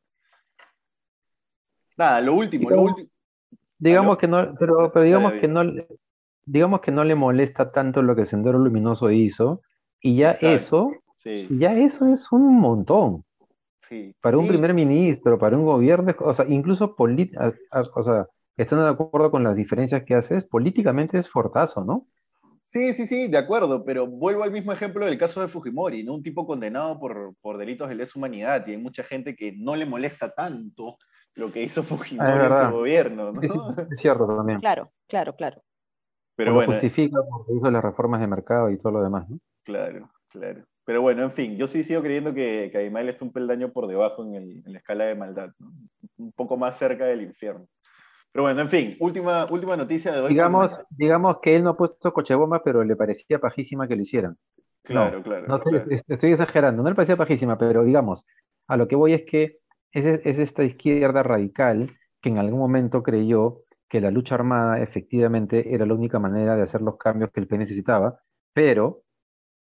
Nada, 1.99 2.21
lo 2.21 2.33
último, 2.33 2.69
lo 2.69 2.81
último. 2.83 3.09
Digamos 3.77 4.17
que 4.17 4.25
no, 4.25 4.55
pero, 4.57 4.89
pero 4.93 5.03
digamos 5.03 5.33
que 5.33 5.49
no, 5.49 5.63
digamos 6.45 6.79
que 6.79 6.91
no 6.91 7.03
le 7.03 7.13
molesta 7.13 7.73
tanto 7.73 8.01
lo 8.01 8.15
que 8.15 8.25
Sendero 8.25 8.57
Luminoso 8.57 9.11
hizo, 9.11 9.61
y 9.99 10.15
ya 10.15 10.31
eso, 10.31 10.93
ya 11.49 11.77
eso 11.77 12.07
es 12.07 12.31
un 12.31 12.57
montón. 12.57 13.25
Para 14.21 14.37
un 14.37 14.47
primer 14.47 14.73
ministro, 14.73 15.37
para 15.37 15.57
un 15.57 15.65
gobierno, 15.65 16.15
o 16.19 16.33
sea, 16.33 16.45
incluso 16.47 16.95
o 16.97 18.03
sea, 18.03 18.27
estando 18.55 18.85
de 18.85 18.91
acuerdo 18.91 19.29
con 19.29 19.43
las 19.43 19.57
diferencias 19.57 20.03
que 20.05 20.15
haces, 20.15 20.45
políticamente 20.45 21.17
es 21.17 21.27
fortazo, 21.27 21.83
¿no? 21.83 22.07
Sí, 22.63 22.93
sí, 22.93 23.07
sí, 23.07 23.27
de 23.27 23.37
acuerdo, 23.37 23.83
pero 23.83 24.07
vuelvo 24.07 24.43
al 24.43 24.51
mismo 24.51 24.71
ejemplo 24.71 25.05
del 25.05 25.17
caso 25.17 25.41
de 25.41 25.49
Fujimori, 25.49 26.03
¿no? 26.03 26.13
Un 26.13 26.23
tipo 26.23 26.45
condenado 26.45 26.97
por, 26.97 27.33
por 27.41 27.57
delitos 27.57 27.89
de 27.89 27.95
lesa 27.95 28.13
humanidad, 28.15 28.65
y 28.67 28.71
hay 28.71 28.77
mucha 28.77 29.03
gente 29.03 29.35
que 29.35 29.51
no 29.51 29.75
le 29.75 29.85
molesta 29.85 30.31
tanto 30.33 30.97
lo 31.35 31.51
que 31.51 31.63
hizo 31.63 31.83
Fujimori 31.83 32.45
en 32.45 32.67
su 32.67 32.71
gobierno. 32.71 33.31
¿no? 33.31 33.41
Es, 33.41 33.53
cierto 33.95 34.27
también. 34.27 34.59
Claro, 34.59 34.91
claro, 35.07 35.35
claro. 35.35 35.61
Pero 36.35 36.53
bueno, 36.53 36.71
justifica 36.71 37.19
porque 37.29 37.53
hizo 37.53 37.69
las 37.69 37.83
reformas 37.83 38.21
de 38.21 38.27
mercado 38.27 38.69
y 38.69 38.77
todo 38.77 38.93
lo 38.93 39.03
demás, 39.03 39.29
¿no? 39.29 39.39
Claro, 39.63 40.09
claro. 40.29 40.63
Pero 40.85 41.01
bueno, 41.01 41.23
en 41.23 41.31
fin, 41.31 41.57
yo 41.57 41.67
sí 41.67 41.83
sigo 41.83 42.01
creyendo 42.01 42.33
que, 42.33 42.69
que 42.71 43.09
está 43.09 43.25
un 43.25 43.31
peldaño 43.31 43.71
por 43.71 43.87
debajo 43.87 44.23
en, 44.23 44.63
la 44.65 44.79
escala 44.79 45.03
de 45.03 45.15
maldad, 45.15 45.51
un 46.17 46.31
poco 46.31 46.57
más 46.57 46.77
cerca 46.79 47.05
del 47.05 47.21
infierno. 47.21 47.67
Pero 48.31 48.43
bueno, 48.43 48.61
en 48.61 48.69
fin, 48.69 48.97
última, 48.99 49.45
última 49.51 49.75
noticia 49.75 50.11
de 50.11 50.21
hoy. 50.21 50.29
Digamos, 50.29 50.81
digamos 50.89 51.39
que 51.41 51.55
él 51.55 51.63
no 51.63 51.71
ha 51.71 51.77
puesto 51.77 52.13
coche 52.13 52.33
bomba, 52.35 52.63
pero 52.63 52.83
le 52.83 52.95
parecía 52.95 53.37
pajísima 53.37 53.87
que 53.87 53.95
lo 53.95 54.01
hicieran. 54.01 54.37
Claro, 54.83 55.21
claro, 55.21 55.45
no 55.45 55.61
Estoy 56.07 56.31
exagerando, 56.31 56.81
no 56.81 56.89
le 56.89 56.95
parecía 56.95 57.17
pajísima, 57.17 57.57
pero 57.57 57.83
digamos, 57.83 58.25
a 58.67 58.77
lo 58.77 58.87
que 58.87 58.95
voy 58.95 59.13
es 59.13 59.23
que 59.25 59.59
es, 59.91 60.39
esta 60.39 60.63
izquierda 60.63 61.23
radical 61.23 61.95
que 62.21 62.29
en 62.29 62.37
algún 62.37 62.59
momento 62.59 63.03
creyó 63.03 63.61
que 63.89 64.01
la 64.01 64.11
lucha 64.11 64.35
armada 64.35 64.81
efectivamente 64.81 65.73
era 65.73 65.85
la 65.85 65.93
única 65.93 66.19
manera 66.19 66.55
de 66.55 66.63
hacer 66.63 66.81
los 66.81 66.97
cambios 66.97 67.31
que 67.31 67.39
el 67.39 67.47
país 67.47 67.61
necesitaba, 67.61 68.19
pero, 68.53 69.01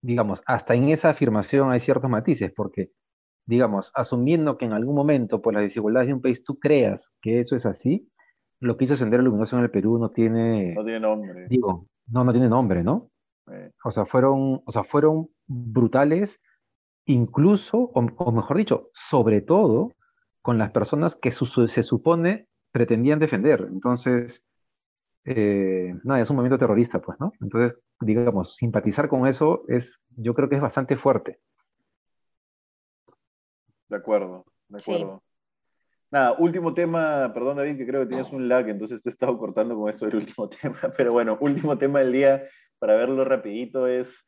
digamos, 0.03 0.43
hasta 0.47 0.75
en 0.75 0.91
esa 0.91 1.11
afirmación 1.11 1.71
hay 1.71 1.81
ciertos 1.81 2.11
matices, 2.11 2.53
porque, 2.55 2.91
digamos, 3.47 3.91
asumiendo 3.95 4.59
que 4.59 4.67
en 4.67 4.73
algún 4.73 4.95
momento 4.95 5.41
por 5.41 5.55
las 5.55 5.63
desigualdades 5.63 6.09
de 6.09 6.15
un 6.15 6.21
país 6.21 6.45
tú 6.45 6.59
creas 6.59 7.11
que 7.23 7.41
eso 7.41 7.57
es 7.57 7.65
así, 7.65 8.11
lo 8.61 8.77
que 8.77 8.85
hizo 8.85 8.97
Sendero 8.97 9.23
Luminoso 9.23 9.57
en 9.57 9.63
el 9.63 9.71
Perú 9.71 9.99
no 9.99 10.11
tiene... 10.11 10.75
No 10.75 10.85
tiene 10.85 11.01
nombre. 11.01 11.47
Digo, 11.49 11.87
no, 12.09 12.25
no 12.25 12.33
tiene 12.33 12.49
nombre, 12.49 12.83
¿no? 12.83 13.11
O, 13.83 13.91
sea, 13.91 14.05
fueron, 14.05 14.63
o 14.67 14.71
sea, 14.71 14.85
fueron 14.85 15.31
brutales, 15.47 16.39
incluso, 17.07 17.79
o 17.79 18.33
mejor 18.33 18.57
dicho, 18.59 18.91
sobre 18.93 19.41
todo, 19.41 19.93
con 20.49 20.57
las 20.57 20.71
personas 20.71 21.15
que 21.15 21.31
se 21.31 21.83
supone 21.83 22.47
pretendían 22.73 23.19
defender. 23.19 23.69
Entonces, 23.71 24.47
eh, 25.27 25.95
nada, 26.05 26.23
es 26.23 26.31
un 26.31 26.37
movimiento 26.37 26.59
terrorista, 26.59 27.03
pues, 27.03 27.21
¿no? 27.21 27.35
Entonces, 27.43 27.79
digamos, 28.01 28.57
simpatizar 28.57 29.11
con 29.11 29.27
eso 29.27 29.65
es, 29.69 30.01
yo 30.17 30.33
creo 30.33 30.49
que 30.49 30.55
es 30.55 30.63
bastante 30.63 30.97
fuerte. 30.97 31.39
De 33.91 33.97
acuerdo, 33.97 34.47
de 34.69 34.79
acuerdo. 34.79 35.23
Nada, 36.11 36.33
último 36.39 36.73
tema, 36.73 37.31
perdón 37.35 37.59
David, 37.59 37.77
que 37.77 37.87
creo 37.87 38.01
que 38.01 38.15
tienes 38.15 38.33
un 38.33 38.49
lag, 38.49 38.67
entonces 38.71 39.03
te 39.03 39.11
he 39.11 39.13
estado 39.13 39.37
cortando 39.37 39.77
con 39.77 39.91
esto 39.91 40.07
del 40.07 40.17
último 40.17 40.49
tema, 40.63 40.81
pero 40.97 41.13
bueno, 41.13 41.37
último 41.43 41.77
tema 41.77 41.99
del 41.99 42.13
día, 42.13 42.43
para 42.79 42.95
verlo 42.95 43.23
rapidito, 43.23 43.87
es 43.87 44.27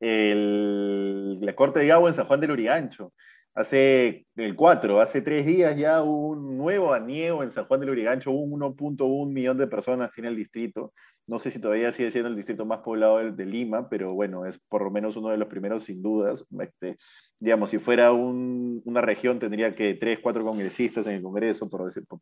el, 0.00 1.40
la 1.40 1.54
corte 1.54 1.80
de 1.80 1.92
agua 1.92 2.10
en 2.10 2.14
San 2.14 2.26
Juan 2.26 2.40
del 2.40 2.50
Urigancho. 2.50 3.14
Hace 3.54 4.26
el 4.36 4.56
4, 4.56 5.00
hace 5.02 5.20
tres 5.20 5.44
días 5.44 5.76
ya 5.76 6.02
hubo 6.02 6.28
un 6.28 6.56
nuevo 6.56 6.94
aniego 6.94 7.42
en 7.42 7.50
San 7.50 7.66
Juan 7.66 7.80
del 7.80 7.90
Urigancho, 7.90 8.30
1.1 8.32 9.30
millón 9.30 9.58
de 9.58 9.66
personas 9.66 10.10
tiene 10.10 10.30
el 10.30 10.36
distrito. 10.36 10.94
No 11.26 11.38
sé 11.38 11.50
si 11.50 11.60
todavía 11.60 11.92
sigue 11.92 12.10
siendo 12.10 12.30
el 12.30 12.36
distrito 12.36 12.64
más 12.64 12.80
poblado 12.80 13.18
de, 13.30 13.46
Lima, 13.46 13.90
pero 13.90 14.14
bueno, 14.14 14.46
es 14.46 14.58
por 14.58 14.82
lo 14.82 14.90
menos 14.90 15.16
uno 15.16 15.28
de 15.28 15.36
los 15.36 15.48
primeros 15.48 15.84
sin 15.84 16.02
dudas. 16.02 16.46
Este, 16.60 16.96
digamos, 17.38 17.68
si 17.68 17.78
fuera 17.78 18.12
una 18.12 19.02
región 19.02 19.38
tendría 19.38 19.74
que 19.74 19.94
tres, 19.94 20.18
cuatro 20.22 20.44
congresistas 20.44 21.06
en 21.06 21.12
el 21.12 21.22
Congreso, 21.22 21.68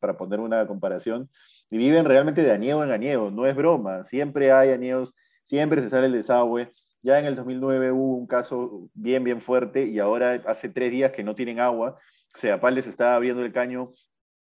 para 0.01 0.17
poner 0.17 0.41
una 0.41 0.67
comparación, 0.67 1.31
y 1.71 1.79
viven 1.79 2.05
realmente 2.07 2.43
de 2.43 2.51
aniego 2.51 2.83
en 2.83 2.91
aniego, 2.91 3.31
no 3.31 3.47
es 3.47 3.55
broma, 3.55 4.03
siempre 4.03 4.51
hay 4.51 4.71
aniegos, 4.71 5.15
siempre 5.45 5.81
se 5.81 5.91
sale 5.91 6.07
el 6.07 6.13
desagüe, 6.13 6.73
ya 7.03 7.19
en 7.19 7.27
el 7.27 7.37
2009 7.37 7.93
hubo 7.93 8.17
un 8.17 8.27
caso 8.27 8.89
bien, 8.95 9.25
bien 9.25 9.41
fuerte 9.41 9.85
y 9.87 9.99
ahora 9.99 10.43
hace 10.47 10.69
tres 10.69 10.91
días 10.91 11.13
que 11.13 11.25
no 11.25 11.35
tienen 11.35 11.61
agua. 11.61 11.99
Seapal 12.35 12.75
les 12.75 12.87
está 12.87 13.15
abriendo 13.15 13.43
el 13.45 13.53
caño 13.53 13.93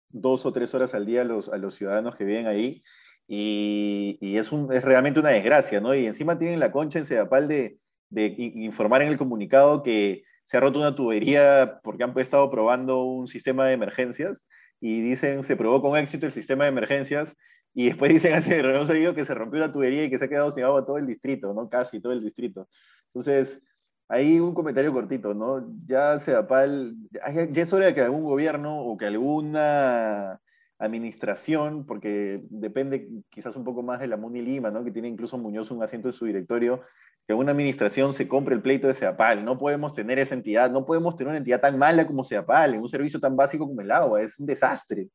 dos 0.10 0.46
o 0.46 0.54
tres 0.54 0.74
horas 0.74 0.94
al 0.94 1.06
día 1.06 1.22
a 1.22 1.26
los, 1.26 1.50
a 1.50 1.58
los 1.58 1.76
ciudadanos 1.76 2.16
que 2.16 2.26
viven 2.26 2.48
ahí 2.48 2.84
y, 3.28 4.18
y 4.22 4.38
es, 4.38 4.52
un, 4.52 4.72
es 4.72 4.84
realmente 4.84 5.20
una 5.20 5.30
desgracia, 5.30 5.80
¿no? 5.80 5.96
Y 5.96 6.06
encima 6.06 6.38
tienen 6.38 6.60
la 6.60 6.72
concha 6.72 7.00
en 7.00 7.06
Sedapal 7.06 7.48
de, 7.48 7.78
de 8.10 8.36
informar 8.38 9.02
en 9.02 9.08
el 9.10 9.18
comunicado 9.18 9.82
que 9.82 10.24
se 10.44 10.58
ha 10.58 10.60
roto 10.60 10.80
una 10.80 10.96
tubería 10.96 11.80
porque 11.84 12.04
han 12.04 12.18
estado 12.20 12.50
probando 12.50 13.04
un 13.04 13.28
sistema 13.28 13.66
de 13.66 13.74
emergencias 13.74 14.46
y 14.80 15.02
dicen 15.02 15.44
se 15.44 15.56
probó 15.56 15.82
con 15.82 15.98
éxito 15.98 16.26
el 16.26 16.34
sistema 16.34 16.66
de 16.66 16.70
emergencias 16.70 17.36
y 17.74 17.88
después 17.88 18.12
dicen 18.12 18.34
hace 18.36 18.62
no 18.62 18.86
seguido 18.86 19.14
que 19.14 19.26
se 19.26 19.34
rompió 19.34 19.60
la 19.60 19.72
tubería 19.72 20.06
y 20.06 20.10
que 20.10 20.18
se 20.18 20.26
ha 20.26 20.30
quedado 20.30 20.52
sin 20.52 20.64
agua 20.64 20.86
todo 20.86 20.98
el 20.98 21.08
distrito, 21.08 21.54
¿no? 21.54 21.70
Casi 21.70 22.00
todo 22.00 22.14
el 22.14 22.24
distrito. 22.24 22.68
Entonces, 23.08 23.62
ahí 24.08 24.40
un 24.40 24.54
comentario 24.54 24.94
cortito, 24.94 25.34
¿no? 25.34 25.66
Ya 25.86 26.20
Sedapal, 26.20 26.96
ya 27.12 27.62
es 27.62 27.74
hora 27.74 27.88
de 27.88 27.94
que 27.94 28.02
algún 28.02 28.24
gobierno 28.24 28.80
o 28.80 28.98
que 28.98 29.06
alguna 29.06 30.40
administración, 30.78 31.86
porque 31.86 32.42
depende 32.50 33.08
quizás 33.30 33.56
un 33.56 33.64
poco 33.64 33.84
más 33.84 34.00
de 34.00 34.08
la 34.08 34.18
Muni 34.18 34.42
Lima, 34.42 34.70
¿no? 34.72 34.84
Que 34.84 34.92
tiene 34.92 35.08
incluso 35.08 35.38
Muñoz 35.38 35.72
un 35.72 35.82
asiento 35.82 36.10
en 36.10 36.14
su 36.14 36.26
directorio, 36.26 36.82
que 37.26 37.34
una 37.34 37.52
administración 37.52 38.14
se 38.14 38.28
compre 38.28 38.56
el 38.56 38.62
pleito 38.62 38.88
de 38.88 38.94
Sedapal. 38.94 39.46
No 39.46 39.58
podemos 39.58 39.94
tener 39.94 40.20
esa 40.20 40.36
entidad, 40.36 40.70
no 40.70 40.86
podemos 40.86 41.16
tener 41.16 41.30
una 41.30 41.38
entidad 41.38 41.62
tan 41.62 41.78
mala 41.78 42.06
como 42.06 42.24
Sedapal, 42.24 42.74
en 42.74 42.82
un 42.82 42.90
servicio 42.90 43.20
tan 43.20 43.36
básico 43.36 43.66
como 43.66 43.82
el 43.82 43.92
agua, 43.92 44.22
es 44.22 44.38
un 44.40 44.46
desastre. 44.46 45.08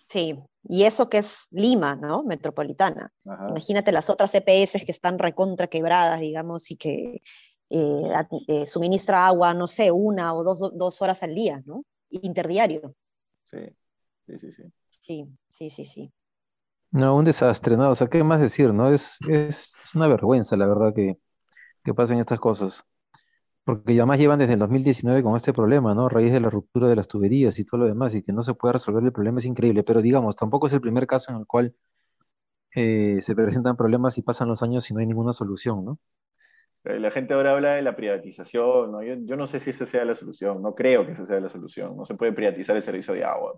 Sí, 0.00 0.38
y 0.68 0.84
eso 0.84 1.08
que 1.08 1.18
es 1.18 1.48
Lima, 1.50 1.96
¿no? 1.96 2.24
Metropolitana. 2.24 3.12
Imagínate 3.48 3.92
las 3.92 4.10
otras 4.10 4.34
EPS 4.34 4.84
que 4.84 4.92
están 4.92 5.18
recontra 5.18 5.68
quebradas, 5.68 6.20
digamos, 6.20 6.70
y 6.70 6.76
que 6.76 7.22
eh, 7.70 8.12
eh, 8.48 8.66
suministra 8.66 9.26
agua, 9.26 9.54
no 9.54 9.66
sé, 9.66 9.90
una 9.90 10.34
o 10.34 10.42
dos, 10.42 11.02
horas 11.02 11.22
al 11.22 11.34
día, 11.34 11.62
¿no? 11.66 11.84
Interdiario. 12.10 12.94
Sí, 13.44 13.58
sí, 14.26 14.38
sí, 14.38 14.52
sí. 14.52 14.62
Sí, 14.88 15.26
sí, 15.48 15.70
sí, 15.70 15.84
sí. 15.84 16.12
No, 16.90 17.14
un 17.16 17.24
desastre, 17.24 17.76
¿no? 17.76 17.90
O 17.90 17.94
sea, 17.94 18.08
¿qué 18.08 18.24
más 18.24 18.40
decir, 18.40 18.72
no? 18.72 18.92
Es, 18.92 19.18
es, 19.28 19.80
una 19.94 20.08
vergüenza, 20.08 20.56
la 20.56 20.66
verdad, 20.66 20.92
que, 20.94 21.18
que 21.84 21.94
pasen 21.94 22.18
estas 22.18 22.40
cosas. 22.40 22.84
Porque 23.66 23.94
además 23.94 24.20
llevan 24.20 24.38
desde 24.38 24.52
el 24.52 24.60
2019 24.60 25.24
con 25.24 25.34
este 25.34 25.52
problema, 25.52 25.92
¿no? 25.92 26.06
A 26.06 26.08
raíz 26.08 26.32
de 26.32 26.38
la 26.38 26.48
ruptura 26.48 26.86
de 26.86 26.94
las 26.94 27.08
tuberías 27.08 27.58
y 27.58 27.64
todo 27.64 27.80
lo 27.80 27.86
demás, 27.86 28.14
y 28.14 28.22
que 28.22 28.32
no 28.32 28.42
se 28.42 28.54
puede 28.54 28.74
resolver 28.74 29.02
el 29.02 29.10
problema 29.10 29.38
es 29.38 29.44
increíble. 29.44 29.82
Pero 29.82 30.00
digamos, 30.02 30.36
tampoco 30.36 30.68
es 30.68 30.72
el 30.72 30.80
primer 30.80 31.08
caso 31.08 31.32
en 31.32 31.38
el 31.38 31.46
cual 31.46 31.74
eh, 32.76 33.18
se 33.20 33.34
presentan 33.34 33.76
problemas 33.76 34.18
y 34.18 34.22
pasan 34.22 34.46
los 34.46 34.62
años 34.62 34.88
y 34.88 34.94
no 34.94 35.00
hay 35.00 35.06
ninguna 35.06 35.32
solución, 35.32 35.84
¿no? 35.84 35.98
Eh, 36.84 37.00
la 37.00 37.10
gente 37.10 37.34
ahora 37.34 37.54
habla 37.54 37.72
de 37.72 37.82
la 37.82 37.96
privatización, 37.96 38.92
¿no? 38.92 39.02
Yo, 39.02 39.16
yo, 39.24 39.34
no 39.34 39.48
sé 39.48 39.58
si 39.58 39.70
esa 39.70 39.84
sea 39.84 40.04
la 40.04 40.14
solución, 40.14 40.62
no 40.62 40.72
creo 40.72 41.04
que 41.04 41.10
esa 41.10 41.26
sea 41.26 41.40
la 41.40 41.48
solución. 41.48 41.96
No 41.96 42.04
se 42.04 42.14
puede 42.14 42.32
privatizar 42.32 42.76
el 42.76 42.82
servicio 42.82 43.14
de 43.14 43.24
agua. 43.24 43.56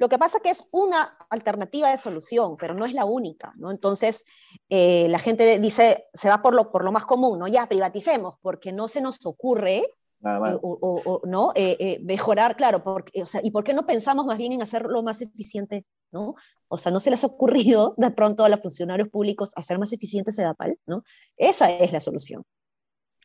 Lo 0.00 0.08
que 0.08 0.18
pasa 0.18 0.38
es 0.38 0.42
que 0.42 0.48
es 0.48 0.66
una 0.72 1.14
alternativa 1.28 1.90
de 1.90 1.98
solución, 1.98 2.56
pero 2.56 2.72
no 2.72 2.86
es 2.86 2.94
la 2.94 3.04
única, 3.04 3.52
¿no? 3.58 3.70
Entonces, 3.70 4.24
eh, 4.70 5.06
la 5.10 5.18
gente 5.18 5.58
dice, 5.58 6.06
se 6.14 6.30
va 6.30 6.40
por 6.40 6.54
lo, 6.54 6.72
por 6.72 6.84
lo 6.84 6.90
más 6.90 7.04
común, 7.04 7.38
¿no? 7.38 7.46
Ya, 7.46 7.68
privaticemos, 7.68 8.36
porque 8.40 8.72
no 8.72 8.88
se 8.88 9.02
nos 9.02 9.26
ocurre 9.26 9.80
eh, 9.80 10.58
o, 10.62 11.20
¿no? 11.26 11.52
Eh, 11.54 12.00
mejorar, 12.02 12.56
claro, 12.56 12.82
porque, 12.82 13.22
o 13.22 13.26
sea, 13.26 13.42
¿y 13.44 13.50
por 13.50 13.62
qué 13.62 13.74
no 13.74 13.84
pensamos 13.84 14.24
más 14.24 14.38
bien 14.38 14.52
en 14.52 14.62
hacerlo 14.62 15.02
más 15.02 15.20
eficiente, 15.20 15.84
¿no? 16.12 16.34
O 16.68 16.78
sea, 16.78 16.90
¿no 16.90 16.98
se 16.98 17.10
les 17.10 17.22
ha 17.22 17.26
ocurrido 17.26 17.92
de 17.98 18.10
pronto 18.10 18.42
a 18.42 18.48
los 18.48 18.62
funcionarios 18.62 19.10
públicos 19.10 19.52
hacer 19.54 19.78
más 19.78 19.92
eficiente 19.92 20.32
Sedapal, 20.32 20.78
¿no? 20.86 21.04
Esa 21.36 21.70
es 21.70 21.92
la 21.92 22.00
solución. 22.00 22.42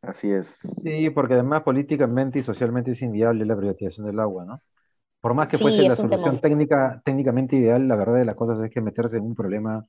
Así 0.01 0.29
es. 0.29 0.59
Sí, 0.83 1.09
porque 1.11 1.35
además 1.35 1.63
políticamente 1.63 2.39
y 2.39 2.41
socialmente 2.41 2.91
es 2.91 3.01
inviable 3.01 3.45
la 3.45 3.55
privatización 3.55 4.07
del 4.07 4.19
agua, 4.19 4.43
¿no? 4.43 4.61
Por 5.25 5.33
más 5.33 5.49
que 5.49 5.57
fuese 5.57 5.81
la 5.81 5.89
solución 5.89 6.39
técnica, 6.39 7.01
técnicamente 7.03 7.55
ideal, 7.55 7.87
la 7.87 7.95
verdad 7.95 8.17
de 8.17 8.25
las 8.25 8.35
cosas 8.35 8.59
es 8.59 8.69
que 8.69 8.79
meterse 8.79 9.17
en 9.17 9.23
un 9.23 9.33
problema. 9.33 9.83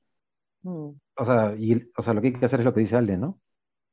Mm. 0.63 0.89
O, 1.15 1.25
sea, 1.27 1.55
y, 1.59 1.75
o 1.95 2.03
sea, 2.03 2.15
lo 2.15 2.23
que 2.23 2.29
hay 2.29 2.33
que 2.33 2.47
hacer 2.47 2.61
es 2.61 2.65
lo 2.65 2.73
que 2.73 2.81
dice 2.81 2.97
Ale, 2.97 3.19
¿no? 3.19 3.39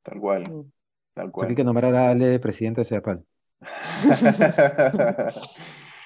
Tal 0.04 0.22
cual. 0.22 0.50
Mm. 0.50 0.72
Tal 1.14 1.32
cual. 1.34 1.50
hay 1.50 1.56
que 1.56 1.66
nombrar 1.66 1.94
a 1.96 2.12
Ale 2.12 2.40
presidente 2.40 2.80
de 2.80 2.86
CEPAL. 2.86 3.26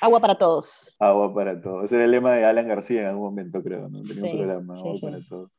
Agua 0.01 0.19
para 0.19 0.33
todos. 0.33 0.95
Agua 0.97 1.31
para 1.31 1.61
todos. 1.61 1.83
Ese 1.83 1.97
era 1.97 2.05
el 2.05 2.11
lema 2.11 2.33
de 2.33 2.43
Alan 2.43 2.67
García 2.67 3.01
en 3.01 3.07
algún 3.09 3.25
momento, 3.25 3.61
creo, 3.61 3.89
¿no? 3.89 4.01
Tenía 4.01 4.31
un 4.31 4.37
programa, 4.39 4.73
Agua 4.73 4.93
para 4.99 5.19
todos. 5.29 5.51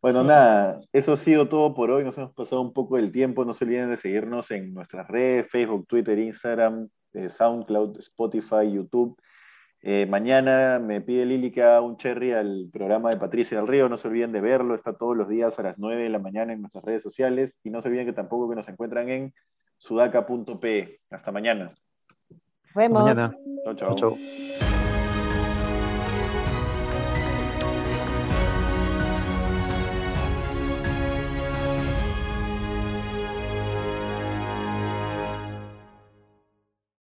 Bueno, 0.00 0.22
nada, 0.22 0.80
eso 0.92 1.14
ha 1.14 1.16
sido 1.16 1.48
todo 1.48 1.74
por 1.74 1.90
hoy. 1.90 2.04
Nos 2.04 2.16
hemos 2.18 2.34
pasado 2.34 2.62
un 2.62 2.72
poco 2.72 2.94
del 2.94 3.10
tiempo. 3.10 3.44
No 3.44 3.52
se 3.52 3.64
olviden 3.64 3.90
de 3.90 3.96
seguirnos 3.96 4.52
en 4.52 4.72
nuestras 4.72 5.08
redes, 5.08 5.50
Facebook, 5.50 5.88
Twitter, 5.88 6.16
Instagram, 6.20 6.88
eh, 7.14 7.28
SoundCloud, 7.28 7.98
Spotify, 7.98 8.70
YouTube. 8.72 9.20
Eh, 9.80 10.06
mañana 10.06 10.80
me 10.80 11.00
pide 11.00 11.24
Lili 11.24 11.52
que 11.52 11.62
haga 11.62 11.80
un 11.80 11.96
cherry 11.96 12.32
al 12.32 12.68
programa 12.72 13.10
de 13.10 13.16
Patricia 13.16 13.56
del 13.58 13.68
Río. 13.68 13.88
No 13.88 13.96
se 13.96 14.08
olviden 14.08 14.32
de 14.32 14.40
verlo. 14.40 14.74
Está 14.74 14.92
todos 14.94 15.16
los 15.16 15.28
días 15.28 15.58
a 15.58 15.62
las 15.62 15.78
9 15.78 16.02
de 16.02 16.08
la 16.08 16.18
mañana 16.18 16.52
en 16.52 16.60
nuestras 16.60 16.84
redes 16.84 17.02
sociales. 17.02 17.58
Y 17.62 17.70
no 17.70 17.80
se 17.80 17.88
olviden 17.88 18.06
que 18.06 18.12
tampoco 18.12 18.48
que 18.48 18.56
nos 18.56 18.68
encuentran 18.68 19.08
en 19.08 19.34
sudaca.pe. 19.76 21.00
Hasta 21.10 21.32
mañana. 21.32 21.72
Nos 22.28 22.74
vemos. 22.74 23.04
Mañana. 23.04 23.30
chao. 23.76 23.96
chao. 23.96 24.97